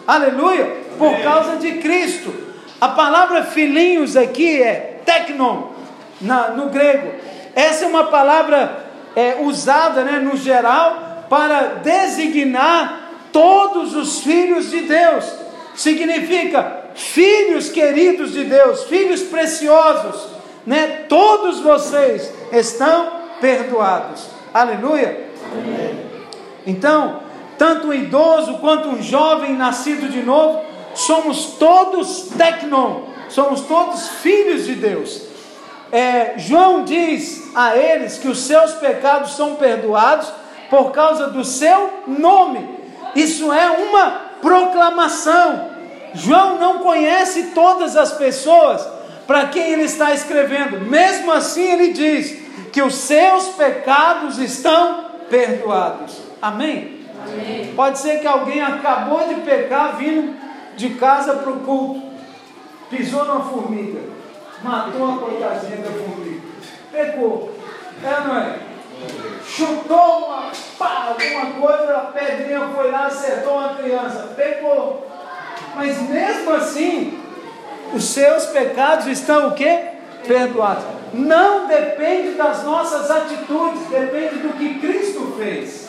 Aleluia! 0.06 0.84
Por 0.98 1.22
causa 1.22 1.56
de 1.56 1.72
Cristo. 1.78 2.32
A 2.80 2.88
palavra 2.88 3.44
filhinhos 3.44 4.16
aqui 4.16 4.62
é 4.62 5.00
teknon, 5.04 5.70
na, 6.20 6.48
no 6.48 6.68
grego. 6.68 7.12
Essa 7.54 7.84
é 7.84 7.88
uma 7.88 8.04
palavra 8.04 8.84
é, 9.16 9.36
usada 9.40 10.02
né, 10.02 10.18
no 10.18 10.36
geral 10.36 11.26
para 11.28 11.80
designar 11.82 13.10
todos 13.32 13.94
os 13.94 14.20
filhos 14.20 14.70
de 14.70 14.82
Deus. 14.82 15.24
Significa 15.74 16.84
filhos 16.94 17.68
queridos 17.70 18.32
de 18.32 18.44
Deus, 18.44 18.84
filhos 18.84 19.22
preciosos, 19.22 20.28
né? 20.66 21.04
Todos 21.08 21.60
vocês 21.60 22.32
estão 22.52 23.12
perdoados. 23.40 24.28
Aleluia. 24.52 25.28
Amém. 25.52 26.04
Então, 26.66 27.23
tanto 27.64 27.86
um 27.86 27.94
idoso 27.94 28.58
quanto 28.58 28.90
um 28.90 29.02
jovem 29.02 29.56
nascido 29.56 30.10
de 30.10 30.20
novo, 30.20 30.60
somos 30.94 31.54
todos 31.58 32.28
tecnon, 32.36 33.04
somos 33.30 33.62
todos 33.62 34.06
filhos 34.06 34.66
de 34.66 34.74
Deus. 34.74 35.22
É, 35.90 36.34
João 36.36 36.84
diz 36.84 37.50
a 37.54 37.74
eles 37.74 38.18
que 38.18 38.28
os 38.28 38.40
seus 38.40 38.72
pecados 38.72 39.34
são 39.34 39.54
perdoados 39.54 40.30
por 40.68 40.92
causa 40.92 41.28
do 41.28 41.42
seu 41.42 42.02
nome. 42.06 42.68
Isso 43.16 43.50
é 43.50 43.70
uma 43.70 44.10
proclamação. 44.42 45.70
João 46.12 46.58
não 46.58 46.80
conhece 46.80 47.52
todas 47.54 47.96
as 47.96 48.12
pessoas 48.12 48.86
para 49.26 49.46
quem 49.46 49.72
ele 49.72 49.84
está 49.84 50.12
escrevendo. 50.12 50.82
Mesmo 50.82 51.32
assim, 51.32 51.64
ele 51.64 51.94
diz 51.94 52.36
que 52.70 52.82
os 52.82 52.94
seus 52.94 53.48
pecados 53.48 54.38
estão 54.38 55.06
perdoados. 55.30 56.18
Amém? 56.42 57.03
Pode 57.74 57.98
ser 57.98 58.20
que 58.20 58.26
alguém 58.26 58.62
acabou 58.62 59.26
de 59.26 59.36
pecar 59.36 59.96
vindo 59.96 60.36
de 60.76 60.90
casa 60.90 61.34
para 61.34 61.50
o 61.50 61.60
culto, 61.60 62.02
pisou 62.90 63.24
numa 63.24 63.44
formiga, 63.44 64.00
matou 64.62 65.02
uma 65.02 65.18
coitadinha 65.18 65.78
da 65.78 65.90
formiga, 65.90 66.42
pecou, 66.90 67.52
é 68.02 68.26
não 68.26 68.36
é? 68.36 68.58
Chutou 69.46 70.26
uma, 70.26 70.50
pá, 70.78 71.08
alguma 71.08 71.60
coisa, 71.60 71.96
a 71.96 72.00
pedrinha 72.00 72.68
foi 72.74 72.90
lá, 72.90 73.06
acertou 73.06 73.58
uma 73.58 73.74
criança, 73.74 74.32
pecou. 74.36 75.06
Mas 75.74 76.00
mesmo 76.08 76.52
assim, 76.52 77.20
os 77.92 78.04
seus 78.04 78.46
pecados 78.46 79.06
estão 79.06 79.48
o 79.48 79.52
quê? 79.52 79.88
Perdoados. 80.26 80.84
Não 81.12 81.66
depende 81.66 82.32
das 82.32 82.64
nossas 82.64 83.10
atitudes, 83.10 83.86
depende 83.88 84.36
do 84.38 84.56
que 84.56 84.80
Cristo 84.80 85.34
fez 85.36 85.83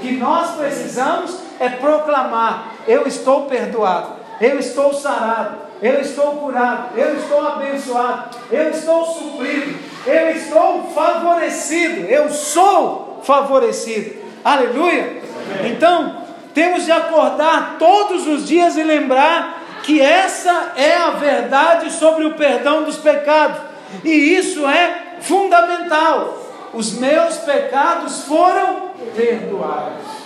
que 0.00 0.12
nós 0.12 0.56
precisamos 0.56 1.38
é 1.58 1.68
proclamar: 1.68 2.74
eu 2.86 3.06
estou 3.06 3.46
perdoado, 3.46 4.16
eu 4.40 4.58
estou 4.58 4.92
sarado, 4.92 5.58
eu 5.80 6.00
estou 6.00 6.36
curado, 6.36 6.96
eu 6.96 7.16
estou 7.16 7.46
abençoado, 7.46 8.36
eu 8.50 8.70
estou 8.70 9.04
suprido, 9.06 9.78
eu 10.06 10.30
estou 10.30 10.90
favorecido, 10.94 12.06
eu 12.06 12.30
sou 12.30 13.20
favorecido. 13.24 14.22
Aleluia! 14.44 15.22
Então, 15.64 16.22
temos 16.54 16.84
de 16.84 16.92
acordar 16.92 17.76
todos 17.78 18.26
os 18.26 18.46
dias 18.46 18.76
e 18.76 18.82
lembrar 18.82 19.62
que 19.82 20.00
essa 20.00 20.72
é 20.76 20.96
a 20.96 21.10
verdade 21.10 21.90
sobre 21.90 22.24
o 22.24 22.34
perdão 22.34 22.84
dos 22.84 22.98
pecados, 22.98 23.58
e 24.04 24.10
isso 24.10 24.66
é 24.66 25.16
fundamental. 25.20 26.38
Os 26.72 26.92
meus 26.94 27.36
pecados 27.38 28.22
foram 28.24 28.91
perdoados. 29.14 30.22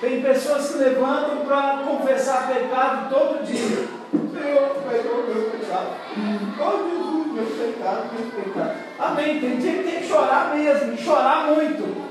Tem 0.00 0.22
pessoas 0.22 0.68
que 0.68 0.78
levantam 0.78 1.38
para 1.46 1.78
confessar 1.86 2.48
pecado 2.48 3.08
todo 3.08 3.44
dia. 3.44 3.88
Senhor, 4.12 4.76
perdoa 4.88 5.22
meu 5.22 5.50
pecado. 5.50 5.88
Oh 6.60 6.90
Jesus, 6.90 7.26
meu 7.32 7.46
pecado, 7.46 8.10
meu 8.12 8.44
pecado. 8.44 8.74
Amém. 8.98 9.40
Tem 9.40 9.56
dia 9.56 9.72
que 9.72 9.82
tem 9.84 10.00
que 10.00 10.08
chorar 10.08 10.54
mesmo, 10.54 10.96
chorar 10.98 11.46
muito. 11.46 12.06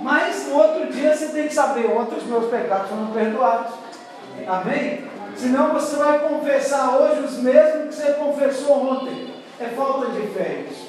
Mas 0.00 0.46
no 0.46 0.56
outro 0.56 0.86
dia 0.86 1.14
você 1.14 1.26
tem 1.26 1.48
que 1.48 1.54
saber, 1.54 1.86
ontem 1.86 2.16
os 2.16 2.24
meus 2.24 2.46
pecados 2.46 2.88
foram 2.88 3.08
perdoados. 3.08 3.74
Amém? 4.46 5.04
Senão 5.36 5.72
você 5.72 5.96
vai 5.96 6.18
confessar 6.20 6.96
hoje 6.96 7.20
os 7.20 7.38
mesmos 7.38 7.94
que 7.94 8.02
você 8.02 8.12
confessou 8.14 8.92
ontem. 8.92 9.34
É 9.60 9.66
falta 9.66 10.06
de 10.12 10.26
fé 10.28 10.64
isso. 10.70 10.88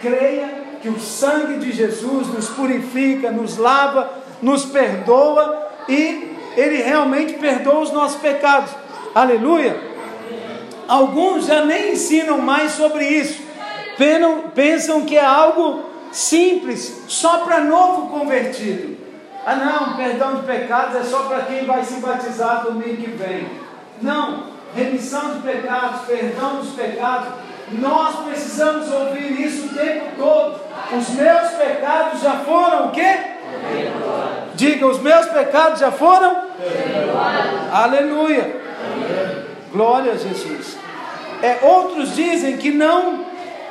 Creia 0.00 0.59
que 0.80 0.88
o 0.88 0.98
sangue 0.98 1.58
de 1.58 1.72
Jesus 1.72 2.28
nos 2.28 2.48
purifica, 2.48 3.30
nos 3.30 3.56
lava, 3.56 4.10
nos 4.40 4.64
perdoa 4.64 5.68
e 5.88 6.36
Ele 6.56 6.82
realmente 6.82 7.34
perdoa 7.34 7.80
os 7.80 7.92
nossos 7.92 8.20
pecados. 8.20 8.70
Aleluia! 9.14 9.90
Alguns 10.88 11.46
já 11.46 11.64
nem 11.64 11.92
ensinam 11.92 12.38
mais 12.38 12.72
sobre 12.72 13.06
isso, 13.06 13.40
pensam 14.54 15.02
que 15.02 15.16
é 15.16 15.24
algo 15.24 15.84
simples, 16.10 17.04
só 17.06 17.38
para 17.38 17.60
novo 17.60 18.08
convertido. 18.08 18.98
Ah, 19.46 19.54
não, 19.54 19.96
perdão 19.96 20.36
de 20.36 20.42
pecados 20.42 20.96
é 20.96 21.04
só 21.04 21.22
para 21.24 21.42
quem 21.42 21.64
vai 21.64 21.84
se 21.84 21.94
batizar 22.00 22.64
domingo 22.64 22.96
que 22.96 23.10
vem. 23.10 23.48
Não, 24.02 24.44
remissão 24.74 25.34
de 25.34 25.42
pecados, 25.42 26.02
perdão 26.06 26.56
dos 26.56 26.70
pecados 26.70 27.28
nós 27.72 28.16
precisamos 28.26 28.90
ouvir 28.90 29.40
isso 29.40 29.66
o 29.66 29.68
tempo 29.70 30.06
todo. 30.16 30.60
Os 30.96 31.08
meus 31.10 31.48
pecados 31.50 32.20
já 32.20 32.32
foram 32.38 32.86
o 32.86 32.90
quê? 32.90 33.18
Diga, 34.54 34.86
os 34.86 35.00
meus 35.00 35.26
pecados 35.26 35.80
já 35.80 35.92
foram? 35.92 36.36
Aleluia. 37.72 38.60
Amém. 38.92 39.44
Glória 39.72 40.12
a 40.12 40.16
Jesus. 40.16 40.76
É, 41.42 41.58
outros 41.62 42.14
dizem 42.14 42.56
que 42.56 42.70
não 42.70 43.24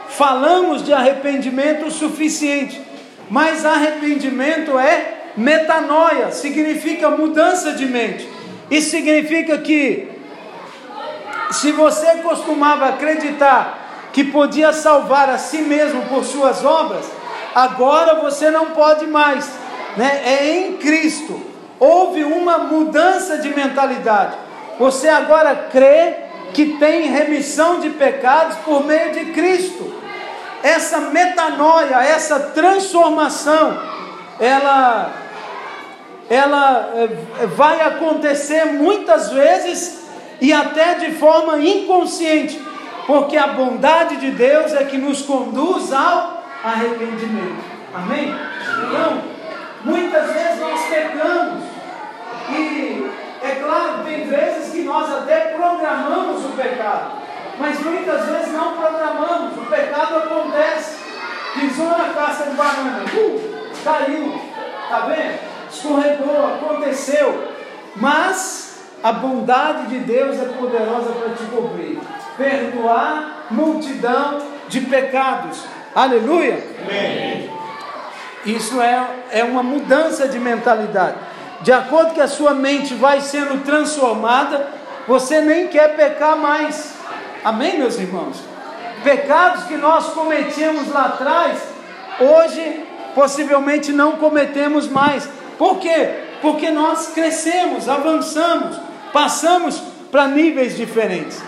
falamos 0.08 0.84
de 0.84 0.94
arrependimento 0.94 1.88
o 1.88 1.92
suficiente, 1.92 2.82
mas 3.30 3.66
arrependimento 3.66 4.80
é 4.80 5.20
metanoia, 5.38 6.32
significa 6.32 7.10
mudança 7.10 7.74
de 7.74 7.86
mente. 7.86 8.28
Isso 8.72 8.92
significa 8.92 9.58
que 9.58 10.10
se 11.52 11.72
você 11.72 12.18
costumava 12.18 12.88
acreditar 12.90 13.79
que 14.14 14.24
podia 14.24 14.74
salvar 14.74 15.30
a 15.30 15.38
si 15.38 15.60
mesmo 15.60 16.04
por 16.04 16.24
suas 16.24 16.64
obras, 16.66 17.06
agora 17.54 18.16
você 18.16 18.50
não 18.50 18.68
pode 18.68 19.06
mais, 19.08 19.50
né? 19.96 20.22
É 20.26 20.58
em 20.58 20.78
Cristo. 20.78 21.40
Houve 21.80 22.24
uma 22.24 22.58
mudança 22.58 23.38
de 23.38 23.50
mentalidade. 23.50 24.36
Você 24.78 25.08
agora 25.08 25.68
crê 25.72 26.16
que 26.54 26.78
tem 26.78 27.10
remissão 27.10 27.80
de 27.80 27.90
pecados 27.92 28.58
por 28.60 28.86
meio 28.86 29.14
de 29.14 29.26
Cristo. 29.32 29.94
Essa 30.62 31.00
metanoia, 31.00 31.96
essa 32.04 32.40
transformação, 32.40 33.80
ela 34.40 35.14
ela 36.30 36.92
eh, 36.96 37.48
vai 37.48 37.82
acontecer 37.82 38.66
muitas 38.66 39.32
vezes 39.32 40.04
e 40.40 40.54
até 40.54 40.94
de 40.94 41.12
forma 41.14 41.58
inconsciente 41.60 42.62
porque 43.10 43.36
a 43.38 43.48
bondade 43.48 44.18
de 44.18 44.30
Deus 44.30 44.72
é 44.72 44.84
que 44.84 44.96
nos 44.96 45.24
conduz 45.24 45.92
ao 45.92 46.44
arrependimento. 46.64 47.60
Amém? 47.92 48.36
Então, 48.86 49.24
muitas 49.84 50.32
vezes 50.32 50.60
nós 50.60 50.80
pecamos, 50.82 51.64
e 52.52 53.12
é 53.42 53.56
claro, 53.56 54.04
tem 54.06 54.28
vezes 54.28 54.72
que 54.72 54.84
nós 54.84 55.12
até 55.12 55.56
programamos 55.56 56.46
o 56.46 56.50
pecado, 56.50 57.14
mas 57.58 57.80
muitas 57.84 58.26
vezes 58.28 58.54
não 58.54 58.78
programamos, 58.78 59.58
o 59.58 59.66
pecado 59.66 60.16
acontece. 60.18 61.00
pisou 61.56 61.88
na 61.88 62.14
casca 62.14 62.44
de 62.44 62.56
banana, 62.56 63.06
uh, 63.12 63.72
caiu, 63.84 64.40
tá 64.88 65.00
vendo? 65.08 65.40
Escorregou, 65.68 66.46
aconteceu. 66.46 67.54
Mas 67.96 68.69
a 69.04 69.12
bondade 69.12 69.88
de 69.88 70.00
Deus 70.00 70.38
é 70.40 70.46
poderosa 70.46 71.12
para 71.12 71.34
te 71.34 71.44
cobrir. 71.46 72.00
Perdoar 72.38 73.46
multidão 73.52 74.40
de 74.68 74.82
pecados. 74.82 75.64
Aleluia! 75.96 76.64
Amém. 76.84 77.50
Isso 78.46 78.82
é, 78.82 79.06
é 79.32 79.44
uma 79.44 79.64
mudança 79.64 80.28
de 80.28 80.40
mentalidade. 80.40 81.18
De 81.62 81.72
acordo 81.72 82.14
que 82.14 82.22
a 82.22 82.28
sua 82.28 82.54
mente 82.54 82.94
vai 82.94 83.20
sendo 83.20 83.64
transformada, 83.66 84.68
você 85.08 85.42
nem 85.42 85.68
quer 85.68 85.96
pecar 85.96 86.38
mais. 86.38 86.94
Amém, 87.44 87.78
meus 87.78 88.00
irmãos? 88.00 88.42
Pecados 89.04 89.64
que 89.66 89.76
nós 89.76 90.14
cometíamos 90.14 90.90
lá 90.90 91.06
atrás, 91.06 91.60
hoje 92.20 92.86
possivelmente 93.14 93.92
não 93.92 94.14
cometemos 94.14 94.88
mais. 94.88 95.28
Por 95.58 95.80
quê? 95.80 96.10
Porque 96.42 96.72
nós 96.72 97.12
crescemos, 97.14 97.90
avançamos, 97.90 98.78
passamos 99.12 99.82
para 100.12 100.28
níveis 100.28 100.76
diferentes. 100.76 101.42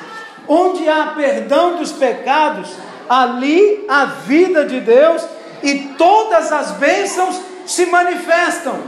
Onde 0.48 0.88
há 0.90 1.14
perdão 1.16 1.78
dos 1.78 1.92
pecados, 1.92 2.70
ali 3.08 3.86
a 3.88 4.06
vida 4.06 4.66
de 4.66 4.80
Deus 4.80 5.26
e 5.64 5.94
todas 5.98 6.52
as 6.52 6.72
bênçãos 6.72 7.40
se 7.66 7.86
manifestam. 7.86 8.80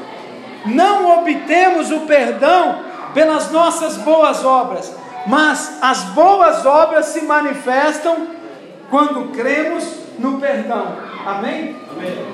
Não 0.65 1.19
obtemos 1.19 1.91
o 1.91 2.01
perdão 2.01 2.83
pelas 3.13 3.51
nossas 3.51 3.97
boas 3.97 4.43
obras, 4.43 4.95
mas 5.27 5.77
as 5.81 6.03
boas 6.05 6.65
obras 6.65 7.07
se 7.07 7.21
manifestam 7.21 8.27
quando 8.89 9.31
cremos 9.31 9.85
no 10.17 10.39
perdão. 10.39 10.95
Amém? 11.25 11.75
Amém. 11.91 12.25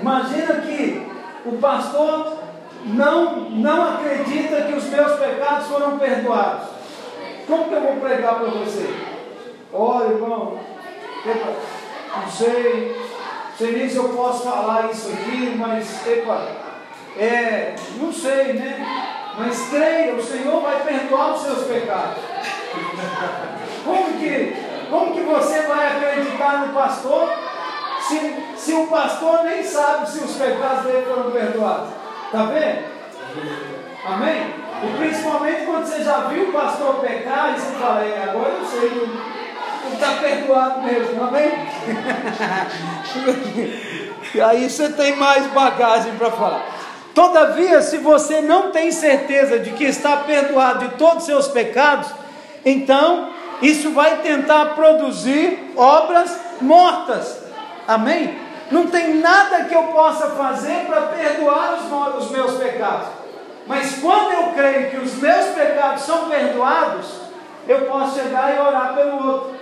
Imagina 0.00 0.54
que 0.60 1.06
o 1.46 1.52
pastor 1.58 2.43
não, 2.84 3.50
não 3.50 3.94
acredita 3.94 4.62
que 4.62 4.74
os 4.74 4.84
meus 4.84 5.18
pecados 5.18 5.66
foram 5.68 5.98
perdoados. 5.98 6.68
Como 7.46 7.68
que 7.68 7.74
eu 7.74 7.80
vou 7.80 7.96
pregar 7.96 8.34
para 8.36 8.48
você? 8.48 8.88
Olha, 9.72 10.12
irmão, 10.12 10.58
epa, 11.26 11.52
não 12.16 12.30
sei, 12.30 12.96
sei 13.56 13.72
nem 13.72 13.88
se 13.88 13.96
eu 13.96 14.10
posso 14.10 14.44
falar 14.44 14.90
isso 14.90 15.10
aqui, 15.12 15.54
mas 15.58 16.06
epa, 16.06 16.46
é, 17.18 17.74
não 17.96 18.12
sei, 18.12 18.52
né? 18.54 19.12
Mas 19.38 19.68
creia, 19.68 20.14
o 20.14 20.22
Senhor 20.22 20.60
vai 20.60 20.80
perdoar 20.82 21.34
os 21.34 21.42
seus 21.42 21.66
pecados. 21.66 22.22
Como 23.84 24.18
que, 24.18 24.56
como 24.90 25.14
que 25.14 25.20
você 25.22 25.62
vai 25.62 25.88
acreditar 25.88 26.66
no 26.66 26.72
pastor 26.72 27.32
se, 28.00 28.36
se 28.56 28.72
o 28.74 28.86
pastor 28.86 29.44
nem 29.44 29.62
sabe 29.62 30.08
se 30.08 30.24
os 30.24 30.36
pecados 30.36 30.84
dele 30.84 31.06
foram 31.06 31.30
perdoados? 31.30 32.03
Está 32.26 32.44
vendo? 32.44 32.84
Amém? 34.04 34.54
E 34.82 34.96
principalmente 34.98 35.64
quando 35.64 35.86
você 35.86 36.04
já 36.04 36.18
viu 36.28 36.48
o 36.48 36.52
pastor 36.52 36.96
pecar 36.96 37.54
e 37.54 37.60
você 37.60 37.72
fala, 37.76 38.04
é, 38.04 38.24
agora 38.28 38.50
eu 38.50 38.64
sei, 38.66 38.88
ele 38.88 39.18
está 39.92 40.12
perdoado 40.20 40.82
mesmo, 40.82 41.24
amém? 41.24 41.52
e 44.34 44.40
aí 44.42 44.68
você 44.68 44.90
tem 44.90 45.16
mais 45.16 45.46
bagagem 45.48 46.14
para 46.16 46.30
falar. 46.30 46.62
Todavia, 47.14 47.80
se 47.80 47.98
você 47.98 48.40
não 48.40 48.72
tem 48.72 48.90
certeza 48.90 49.58
de 49.60 49.70
que 49.70 49.84
está 49.84 50.18
perdoado 50.18 50.88
de 50.88 50.94
todos 50.96 51.18
os 51.18 51.24
seus 51.24 51.48
pecados, 51.48 52.08
então 52.64 53.30
isso 53.62 53.92
vai 53.92 54.16
tentar 54.16 54.74
produzir 54.74 55.72
obras 55.76 56.36
mortas. 56.60 57.38
Amém? 57.86 58.43
Não 58.74 58.88
tem 58.88 59.18
nada 59.18 59.66
que 59.66 59.72
eu 59.72 59.84
possa 59.84 60.30
fazer 60.30 60.86
para 60.86 61.02
perdoar 61.02 61.74
os, 61.74 62.24
os 62.24 62.30
meus 62.32 62.54
pecados. 62.54 63.06
Mas 63.68 64.00
quando 64.02 64.32
eu 64.32 64.52
creio 64.52 64.90
que 64.90 64.96
os 64.96 65.14
meus 65.14 65.46
pecados 65.54 66.02
são 66.02 66.28
perdoados, 66.28 67.06
eu 67.68 67.82
posso 67.82 68.18
chegar 68.18 68.52
e 68.52 68.58
orar 68.58 68.94
pelo 68.96 69.28
outro. 69.28 69.54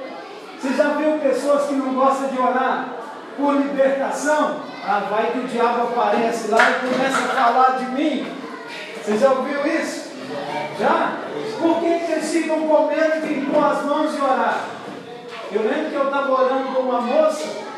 Você 0.58 0.72
já 0.72 0.84
viu 0.94 1.18
pessoas 1.18 1.66
que 1.66 1.74
não 1.74 1.92
gostam 1.92 2.28
de 2.28 2.38
orar 2.38 2.88
por 3.36 3.54
libertação? 3.54 4.60
Ah, 4.82 5.02
vai 5.10 5.26
que 5.26 5.40
o 5.40 5.46
diabo 5.46 5.82
aparece 5.82 6.50
lá 6.50 6.70
e 6.70 6.88
começa 6.88 7.18
a 7.18 7.44
falar 7.44 7.70
de 7.80 7.84
mim. 7.90 8.26
Você 8.96 9.18
já 9.18 9.30
ouviu 9.30 9.66
isso? 9.66 10.10
Já? 10.80 11.18
Por 11.60 11.80
que, 11.80 11.86
eles 11.86 12.32
ficam 12.32 12.66
com 12.66 12.86
medo 12.86 13.26
de 13.26 13.40
impor 13.40 13.72
as 13.72 13.84
mãos 13.84 14.16
e 14.16 14.20
orar? 14.22 14.60
Eu 15.52 15.64
lembro 15.64 15.90
que 15.90 15.96
eu 15.96 16.04
estava 16.04 16.32
orando 16.32 16.72
com 16.72 16.80
uma 16.80 17.02
moça 17.02 17.71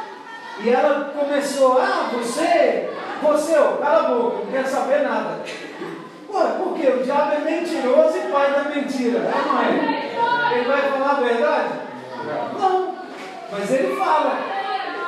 e 0.60 0.70
ela 0.70 1.12
começou, 1.16 1.78
ah, 1.78 2.10
você, 2.12 2.90
você, 3.22 3.56
ó, 3.58 3.76
cala 3.78 3.98
a 4.00 4.14
boca, 4.14 4.36
não 4.44 4.52
quero 4.52 4.68
saber 4.68 5.02
nada. 5.02 5.40
Ué, 6.32 6.44
por 6.58 6.74
quê? 6.74 6.88
O 6.88 7.02
diabo 7.02 7.32
é 7.32 7.38
mentiroso 7.38 8.18
e 8.18 8.32
pai 8.32 8.52
da 8.52 8.64
mentira, 8.70 9.18
é 9.18 9.48
não 9.48 9.60
é? 9.60 10.54
Ele 10.54 10.68
vai 10.68 10.82
falar 10.82 11.10
a 11.10 11.20
verdade? 11.20 11.68
Não, 12.58 12.94
mas 13.50 13.72
ele 13.72 13.96
fala. 13.96 14.38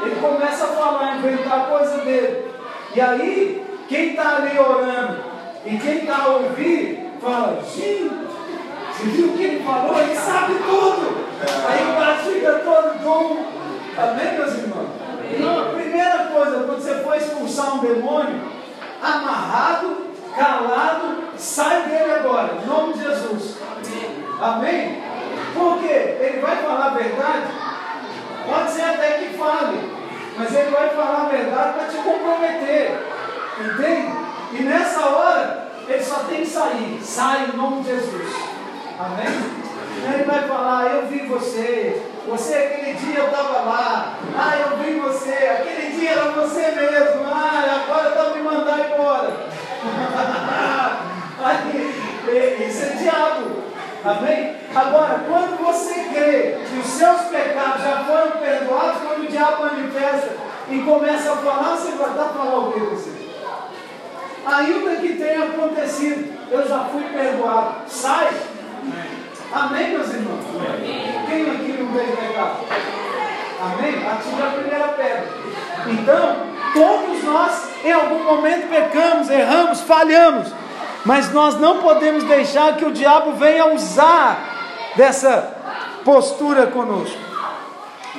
Ele 0.03 0.17
começa 0.21 0.65
a 0.65 0.69
falar, 0.69 1.17
inventar 1.17 1.69
coisa 1.69 1.99
dele. 1.99 2.51
E 2.95 3.01
aí, 3.01 3.65
quem 3.89 4.11
está 4.11 4.37
ali 4.37 4.59
orando 4.59 5.25
e 5.65 5.79
quem 5.79 5.99
está 5.99 6.23
a 6.23 6.29
ouvir, 6.29 7.13
fala, 7.21 7.61
gente, 7.63 8.11
você 8.93 9.05
viu 9.05 9.29
o 9.29 9.37
que 9.37 9.45
ele 9.45 9.65
falou? 9.65 10.01
Ele 10.01 10.15
sabe 10.15 10.55
tudo. 10.55 11.27
Aí 11.69 11.83
o 11.83 12.65
todo 12.65 13.03
bom. 13.03 13.45
Amém, 13.99 14.39
meus 14.39 14.55
irmãos? 14.55 15.06
Então, 15.31 15.61
a 15.61 15.65
primeira 15.75 16.19
coisa, 16.27 16.65
quando 16.65 16.83
você 16.83 16.95
for 17.03 17.17
expulsar 17.17 17.77
um 17.77 17.79
demônio, 17.79 18.41
amarrado, 19.03 20.07
calado, 20.37 21.17
sai 21.37 21.83
dele 21.83 22.12
agora, 22.12 22.59
em 22.62 22.67
nome 22.67 22.95
de 22.95 23.01
Jesus. 23.01 23.57
Amém? 24.41 25.03
Porque 25.55 25.87
ele 25.87 26.41
vai 26.41 26.57
falar 26.57 26.87
a 26.87 26.91
verdade, 26.91 27.47
pode 28.47 28.71
ser 28.71 28.83
até 28.83 29.12
que 29.12 29.39
fale, 29.39 29.91
mas 30.37 30.55
ele 30.55 30.71
vai 30.71 30.91
falar 30.91 31.23
a 31.23 31.29
verdade 31.29 31.73
para 31.75 31.89
te 31.89 31.97
comprometer. 31.97 32.99
Entende? 33.59 34.12
E 34.53 34.62
nessa 34.62 35.07
hora, 35.07 35.69
ele 35.89 36.03
só 36.03 36.21
tem 36.21 36.41
que 36.41 36.47
sair. 36.47 37.01
Sai 37.03 37.47
em 37.47 37.57
nome 37.57 37.83
de 37.83 37.91
Jesus. 37.91 38.35
Amém? 38.99 39.27
Ele 40.15 40.25
vai 40.25 40.47
falar, 40.47 40.87
eu 40.93 41.07
vi 41.07 41.27
você, 41.27 42.03
você 42.27 42.55
aquele 42.55 42.93
dia 42.95 43.19
eu 43.19 43.27
estava 43.27 43.61
lá, 43.61 44.15
ah, 44.37 44.57
eu 44.59 44.77
vi 44.79 44.99
você, 44.99 45.33
aquele 45.33 45.97
dia 45.97 46.11
era 46.11 46.31
você 46.31 46.73
mesmo, 46.73 47.25
ah, 47.25 47.85
agora 47.85 48.09
está 48.09 48.25
me 48.35 48.43
mandando 48.43 48.85
embora. 48.85 49.47
Isso 52.69 52.83
é 52.83 52.97
diabo. 52.97 53.62
Amém? 54.05 54.57
Agora, 54.75 55.25
quando 55.27 55.65
você 55.65 55.95
crê 55.95 56.59
que 56.69 56.79
os 56.79 56.87
seus 56.87 57.23
pecados 57.23 57.83
já 57.83 58.05
foram 58.05 58.33
perdoados, 58.33 59.03
quando 59.03 59.25
o 59.25 59.29
diabo 59.29 59.65
manifesta 59.65 60.37
e 60.69 60.79
começa 60.81 61.33
a 61.33 61.37
falar, 61.37 61.77
você 61.77 61.93
vai 61.93 62.11
dar 62.11 62.25
para 62.25 62.59
o 62.59 62.73
que 62.73 62.81
você? 62.81 63.11
Ainda 64.47 64.97
que 64.97 65.15
tenha 65.15 65.45
acontecido, 65.45 66.33
eu 66.51 66.69
já 66.69 66.85
fui 66.85 67.03
perdoado. 67.05 67.77
Sai. 67.89 68.29
Amém, 68.83 69.16
meus 69.91 70.15
irmãos? 70.15 70.45
Quem 71.29 71.51
aqui 71.51 71.77
não 71.79 71.93
tem 71.93 72.17
pecado? 72.17 72.59
Amém? 73.63 74.07
Atire 74.07 74.43
a 74.43 74.51
primeira 74.51 74.89
pedra. 74.89 75.29
Então, 75.87 76.37
todos 76.75 77.25
nós 77.25 77.71
em 77.85 77.93
algum 77.93 78.25
momento 78.25 78.69
pecamos, 78.69 79.31
erramos, 79.31 79.81
falhamos. 79.83 80.53
Mas 81.05 81.33
nós 81.33 81.59
não 81.61 81.79
podemos 81.79 82.25
deixar 82.25 82.77
que 82.77 82.85
o 82.85 82.93
diabo 82.93 83.33
venha 83.35 83.73
usar 83.73 84.93
dessa 84.97 85.57
postura 86.05 86.67
conosco. 86.67 87.19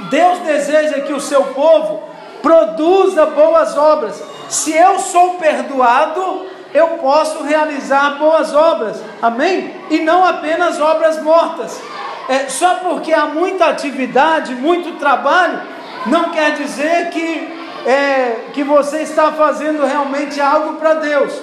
Deus 0.09 0.39
deseja 0.39 1.01
que 1.01 1.11
o 1.11 1.19
seu 1.19 1.43
povo 1.47 2.03
produza 2.41 3.25
boas 3.25 3.77
obras. 3.77 4.23
Se 4.47 4.71
eu 4.71 4.99
sou 4.99 5.31
perdoado, 5.35 6.45
eu 6.73 6.87
posso 6.99 7.43
realizar 7.43 8.17
boas 8.17 8.53
obras, 8.53 9.01
amém? 9.21 9.73
E 9.89 9.99
não 9.99 10.25
apenas 10.25 10.79
obras 10.79 11.21
mortas. 11.21 11.79
É, 12.27 12.49
só 12.49 12.75
porque 12.75 13.13
há 13.13 13.25
muita 13.25 13.67
atividade, 13.67 14.53
muito 14.53 14.99
trabalho, 14.99 15.61
não 16.05 16.31
quer 16.31 16.55
dizer 16.55 17.09
que, 17.09 17.53
é, 17.85 18.49
que 18.53 18.63
você 18.63 18.97
está 18.97 19.31
fazendo 19.31 19.85
realmente 19.85 20.39
algo 20.41 20.73
para 20.73 20.95
Deus. 20.95 21.33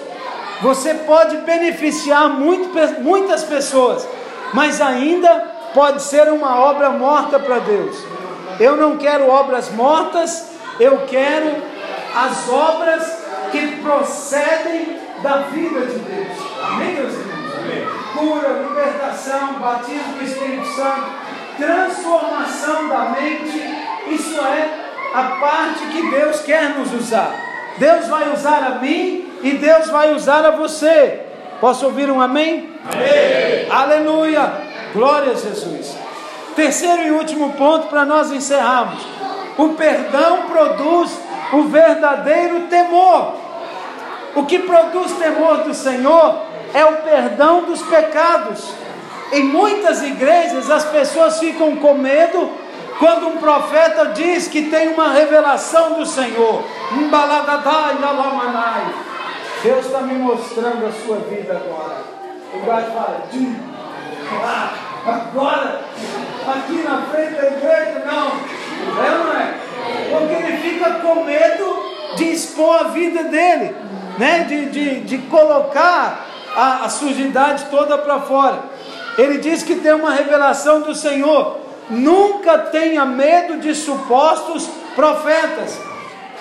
Você 0.61 0.95
pode 0.95 1.39
beneficiar 1.39 2.29
muito, 2.29 2.71
muitas 3.03 3.45
pessoas, 3.45 4.07
mas 4.53 4.81
ainda 4.81 5.53
pode 5.73 6.03
ser 6.03 6.29
uma 6.29 6.61
obra 6.61 6.91
morta 6.91 7.39
para 7.39 7.59
Deus. 7.59 7.97
Eu 8.61 8.77
não 8.77 8.97
quero 8.97 9.29
obras 9.29 9.71
mortas, 9.71 10.51
eu 10.79 11.03
quero 11.07 11.63
as 12.15 12.49
obras 12.49 13.25
que 13.51 13.77
procedem 13.83 15.04
da 15.25 15.39
vida 15.39 15.81
de 15.87 15.99
Deus. 16.01 16.39
Amém, 16.63 16.95
meus 16.97 17.15
irmãos? 17.15 17.55
Amém. 17.59 17.87
Cura, 18.15 18.49
libertação, 18.69 19.55
batismo 19.55 20.19
do 20.19 20.23
Espírito 20.25 20.67
Santo, 20.67 21.07
transformação 21.57 22.89
da 22.89 23.17
mente, 23.19 23.59
isso 24.09 24.39
é 24.39 24.91
a 25.15 25.23
parte 25.41 25.87
que 25.87 26.11
Deus 26.11 26.43
quer 26.43 26.69
nos 26.77 26.93
usar. 26.93 27.35
Deus 27.79 28.07
vai 28.07 28.33
usar 28.35 28.63
a 28.65 28.71
mim 28.81 29.27
e 29.43 29.53
Deus 29.53 29.89
vai 29.89 30.13
usar 30.13 30.45
a 30.45 30.51
você. 30.51 31.23
Posso 31.59 31.87
ouvir 31.87 32.11
um 32.11 32.21
amém? 32.21 32.71
Amém. 32.93 33.71
Aleluia! 33.71 34.53
Glória 34.93 35.33
a 35.33 35.37
Jesus. 35.37 35.97
Terceiro 36.55 37.03
e 37.03 37.11
último 37.13 37.55
ponto 37.55 37.87
para 37.87 38.05
nós 38.05 38.31
encerrarmos. 38.31 39.03
O 39.57 39.71
perdão 39.71 40.43
produz 40.43 41.19
o 41.55 41.63
verdadeiro 41.63 42.67
temor. 42.69 43.44
O 44.37 44.45
que 44.47 44.59
produz 44.61 45.13
temor 45.13 45.59
do 45.59 45.75
Senhor 45.75 46.43
é 46.73 46.85
o 46.85 46.97
perdão 47.03 47.63
dos 47.65 47.83
pecados. 47.83 48.73
Em 49.33 49.45
muitas 49.45 50.03
igrejas 50.03 50.71
as 50.71 50.85
pessoas 50.85 51.39
ficam 51.39 51.77
com 51.77 51.95
medo 51.95 52.51
quando 52.99 53.29
um 53.29 53.37
profeta 53.39 54.07
diz 54.07 54.49
que 54.49 54.63
tem 54.71 54.89
uma 54.89 55.13
revelação 55.13 55.95
do 55.95 56.07
Senhor. 56.07 56.65
Deus 59.63 59.87
está 59.87 60.01
me 60.01 60.15
mostrando 60.15 60.87
a 60.87 60.93
sua 60.93 61.17
vida 61.19 61.53
agora. 61.53 62.03
O 62.53 62.59
guarda 62.65 62.91
fala, 62.91 63.27
agora, 65.07 65.81
aqui 66.47 66.83
na 66.83 67.03
frente 67.11 67.35
da 67.35 67.47
igreja, 67.47 68.03
não. 68.05 68.29
É 69.03 69.11
não 69.11 69.33
é? 69.33 69.55
Porque 70.11 70.35
ele 70.35 70.57
fica 70.59 70.91
com 71.01 71.25
medo 71.25 71.95
de 72.17 72.33
expor 72.33 72.77
a 72.79 72.85
vida 72.85 73.25
dele, 73.25 73.75
né? 74.19 74.45
de, 74.45 74.67
de, 74.67 75.01
de 75.01 75.19
colocar 75.27 76.27
a, 76.57 76.85
a 76.85 76.89
sujidade 76.89 77.67
toda 77.71 77.99
para 77.99 78.21
fora. 78.21 78.63
Ele 79.17 79.39
diz 79.39 79.63
que 79.63 79.77
tem 79.77 79.95
uma 79.95 80.13
revelação 80.13 80.83
do 80.83 80.95
Senhor. 80.95 81.59
Nunca 81.89 82.59
tenha 82.59 83.05
medo 83.05 83.59
de 83.59 83.75
supostos 83.75 84.69
profetas. 84.95 85.79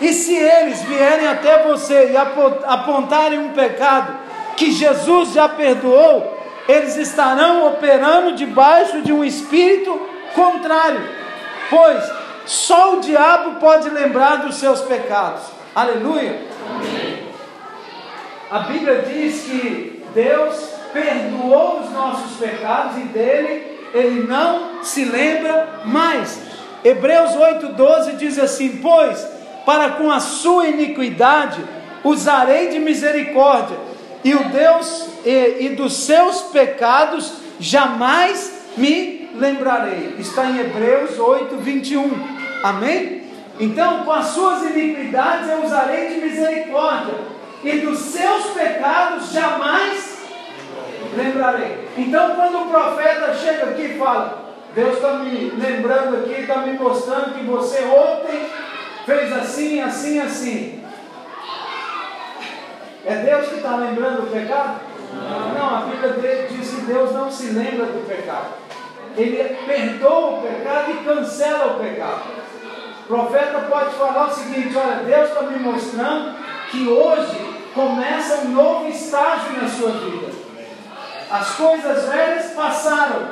E 0.02 0.12
se 0.14 0.36
eles 0.36 0.82
vierem 0.84 1.28
até 1.28 1.64
você 1.64 2.12
e 2.12 2.18
apontarem 2.18 3.40
um 3.40 3.50
pecado 3.50 4.18
que 4.56 4.72
Jesus 4.72 5.34
já 5.34 5.48
perdoou, 5.48 6.38
eles 6.68 6.96
estarão 6.96 7.68
operando 7.68 8.36
debaixo 8.36 9.02
de 9.02 9.12
um 9.12 9.24
espírito 9.24 10.00
contrário. 10.34 11.02
Pois 11.70 12.04
só 12.46 12.96
o 12.96 13.00
diabo 13.00 13.60
pode 13.60 13.90
lembrar 13.90 14.38
dos 14.38 14.56
seus 14.56 14.82
pecados. 14.82 15.44
Aleluia. 15.76 16.42
Amém. 16.70 17.23
A 18.54 18.60
Bíblia 18.60 19.04
diz 19.12 19.46
que 19.46 20.04
Deus 20.14 20.70
perdoou 20.94 21.80
os 21.80 21.90
nossos 21.90 22.38
pecados 22.38 22.98
e 22.98 23.06
dele 23.06 23.80
ele 23.96 24.28
não 24.28 24.84
se 24.84 25.06
lembra 25.06 25.82
mais. 25.86 26.40
Hebreus 26.86 27.32
8,12 27.32 28.16
diz 28.16 28.38
assim: 28.38 28.78
Pois 28.80 29.28
para 29.66 29.94
com 29.94 30.12
a 30.12 30.20
sua 30.20 30.68
iniquidade 30.68 31.64
usarei 32.04 32.68
de 32.68 32.78
misericórdia, 32.78 33.76
e 34.24 34.36
o 34.36 34.44
Deus 34.50 35.08
e, 35.26 35.66
e 35.66 35.70
dos 35.70 36.06
seus 36.06 36.42
pecados 36.42 37.34
jamais 37.60 38.68
me 38.78 39.32
lembrarei. 39.34 40.14
Está 40.20 40.46
em 40.46 40.60
Hebreus 40.60 41.18
8, 41.18 41.58
21. 41.58 42.08
Amém? 42.62 43.24
Então, 43.60 44.04
com 44.04 44.12
as 44.12 44.28
suas 44.28 44.62
iniquidades 44.62 45.50
eu 45.50 45.64
usarei 45.64 46.10
de 46.10 46.22
misericórdia, 46.22 47.33
e 47.64 47.80
dos 47.80 48.00
seus 48.00 48.48
pecados 48.48 49.32
jamais 49.32 50.18
lembrarei. 51.16 51.88
Então, 51.98 52.36
quando 52.36 52.64
o 52.64 52.68
profeta 52.68 53.34
chega 53.34 53.66
aqui 53.72 53.84
e 53.84 53.98
fala, 53.98 54.44
Deus 54.76 54.96
está 54.96 55.14
me 55.16 55.52
lembrando 55.52 56.18
aqui, 56.18 56.42
está 56.42 56.58
me 56.58 56.74
mostrando 56.74 57.36
que 57.36 57.46
você 57.46 57.84
ontem 57.84 58.50
fez 59.06 59.32
assim, 59.32 59.82
assim, 59.82 60.20
assim. 60.20 60.84
É 63.06 63.16
Deus 63.16 63.48
que 63.50 63.56
está 63.56 63.76
lembrando 63.76 64.24
o 64.24 64.28
pecado? 64.28 64.80
Não. 65.14 65.76
a 65.76 65.82
Bíblia 65.82 66.48
diz 66.50 66.70
que 66.70 66.82
Deus 66.82 67.12
não 67.12 67.32
se 67.32 67.48
lembra 67.48 67.86
do 67.86 68.08
pecado. 68.08 68.54
Ele 69.16 69.58
perdoa 69.68 70.40
o 70.40 70.42
pecado 70.42 70.92
e 70.92 71.06
cancela 71.06 71.74
o 71.74 71.80
pecado. 71.80 72.24
O 73.04 73.08
profeta 73.08 73.60
pode 73.70 73.94
falar 73.96 74.28
o 74.28 74.34
seguinte: 74.34 74.76
olha, 74.76 75.04
Deus 75.04 75.30
está 75.30 75.42
me 75.44 75.60
mostrando 75.60 76.36
que 76.72 76.88
hoje 76.88 77.53
começa 77.74 78.42
um 78.46 78.50
novo 78.50 78.88
estágio 78.88 79.62
na 79.62 79.68
sua 79.68 79.92
vida. 79.92 80.32
As 81.30 81.56
coisas 81.56 82.10
velhas 82.10 82.52
passaram, 82.52 83.30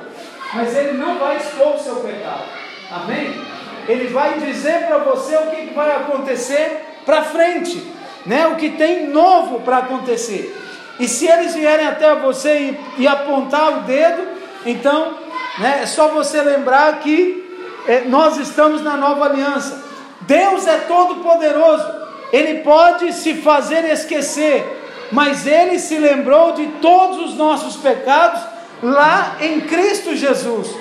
mas 0.54 0.76
Ele 0.76 0.98
não 0.98 1.20
vai 1.20 1.38
expor 1.38 1.76
o 1.76 1.80
seu 1.80 1.96
pecado. 1.98 2.44
Amém? 2.92 3.40
Ele 3.88 4.08
vai 4.08 4.40
dizer 4.40 4.88
para 4.88 4.98
você 5.00 5.36
o 5.38 5.52
que 5.52 5.74
vai 5.74 5.92
acontecer 5.96 7.02
para 7.06 7.24
frente, 7.24 7.92
né? 8.26 8.48
O 8.48 8.56
que 8.56 8.72
tem 8.72 9.08
novo 9.08 9.62
para 9.62 9.78
acontecer. 9.78 10.58
E 11.00 11.08
se 11.08 11.28
eles 11.28 11.56
vierem 11.56 11.88
até 11.88 12.14
você 12.16 12.78
e, 12.98 13.04
e, 13.04 13.08
apontar 13.08 13.80
o 13.80 13.82
dedo, 13.82 14.28
então, 14.66 15.18
né, 15.58 15.80
é 15.82 15.86
só 15.86 16.10
você 16.10 16.42
lembrar 16.42 17.00
que 17.00 17.42
é, 17.88 18.02
nós 18.02 18.38
estamos 18.38 18.82
na 18.84 18.96
nova 18.98 19.26
aliança. 19.26 19.84
Deus 20.22 20.68
é 20.68 20.78
todo 20.80 21.24
poderoso. 21.24 22.01
Ele 22.32 22.60
pode 22.60 23.14
se 23.14 23.36
fazer 23.36 23.84
esquecer, 23.86 24.64
mas 25.12 25.46
ele 25.46 25.78
se 25.78 25.98
lembrou 25.98 26.54
de 26.54 26.68
todos 26.82 27.32
os 27.32 27.36
nossos 27.36 27.76
pecados 27.78 28.42
lá 28.82 29.38
em 29.42 29.62
Cristo 29.62 30.16
Jesus. 30.16 30.74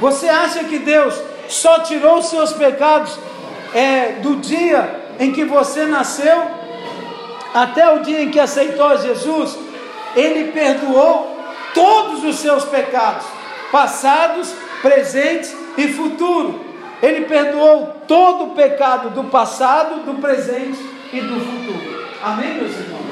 Você 0.00 0.28
acha 0.28 0.64
que 0.64 0.78
Deus 0.78 1.14
só 1.48 1.80
tirou 1.80 2.18
os 2.18 2.26
seus 2.26 2.52
pecados 2.52 3.18
é, 3.74 4.12
do 4.20 4.36
dia 4.36 5.00
em 5.18 5.32
que 5.32 5.44
você 5.44 5.84
nasceu 5.84 6.58
até 7.54 7.90
o 7.92 8.00
dia 8.00 8.22
em 8.22 8.30
que 8.30 8.38
aceitou 8.38 8.96
Jesus, 8.98 9.58
Ele 10.14 10.52
perdoou 10.52 11.36
todos 11.74 12.24
os 12.24 12.36
seus 12.36 12.64
pecados, 12.64 13.26
passados, 13.70 14.52
presentes 14.82 15.56
e 15.76 15.88
futuro. 15.88 16.67
Ele 17.02 17.26
perdoou 17.26 17.96
todo 18.06 18.44
o 18.44 18.50
pecado 18.50 19.10
do 19.10 19.24
passado, 19.24 20.04
do 20.04 20.20
presente 20.20 20.78
e 21.12 21.20
do 21.20 21.40
futuro. 21.40 22.08
Amém, 22.22 22.54
meus 22.54 22.72
irmãos? 22.72 23.08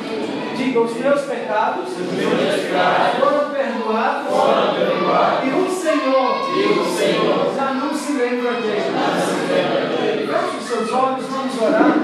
Diga, 0.57 0.81
os 0.81 0.97
meus 0.97 1.21
pecados, 1.23 1.93
os 1.93 2.13
meus 2.13 2.63
pecados 2.63 3.19
foram, 3.21 3.51
perdoados, 3.51 4.29
foram 4.29 4.75
perdoados, 4.75 5.47
e 5.47 5.51
o 5.51 5.71
Senhor, 5.71 6.49
e 6.57 6.79
o 6.79 6.97
Senhor 6.97 7.55
já 7.55 7.75
não 7.75 7.95
se 7.95 8.13
lembra 8.13 8.53
dele. 8.55 10.27
Feche 10.27 10.57
os 10.59 10.67
seus 10.67 10.93
olhos, 10.93 11.27
vamos 11.27 11.61
orar. 11.61 11.99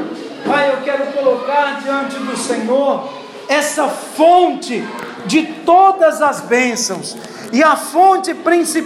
Pai, 0.47 0.71
eu 0.71 0.77
quero 0.85 1.07
colocar 1.13 1.81
diante 1.83 2.17
do 2.17 2.37
Senhor 2.37 3.09
essa 3.49 3.89
fonte 3.89 4.85
de 5.27 5.43
todas 5.65 6.21
as 6.21 6.41
bênçãos 6.41 7.17
e 7.53 7.63
a 7.63 7.77
fonte 7.77 8.35
principal 8.35 8.83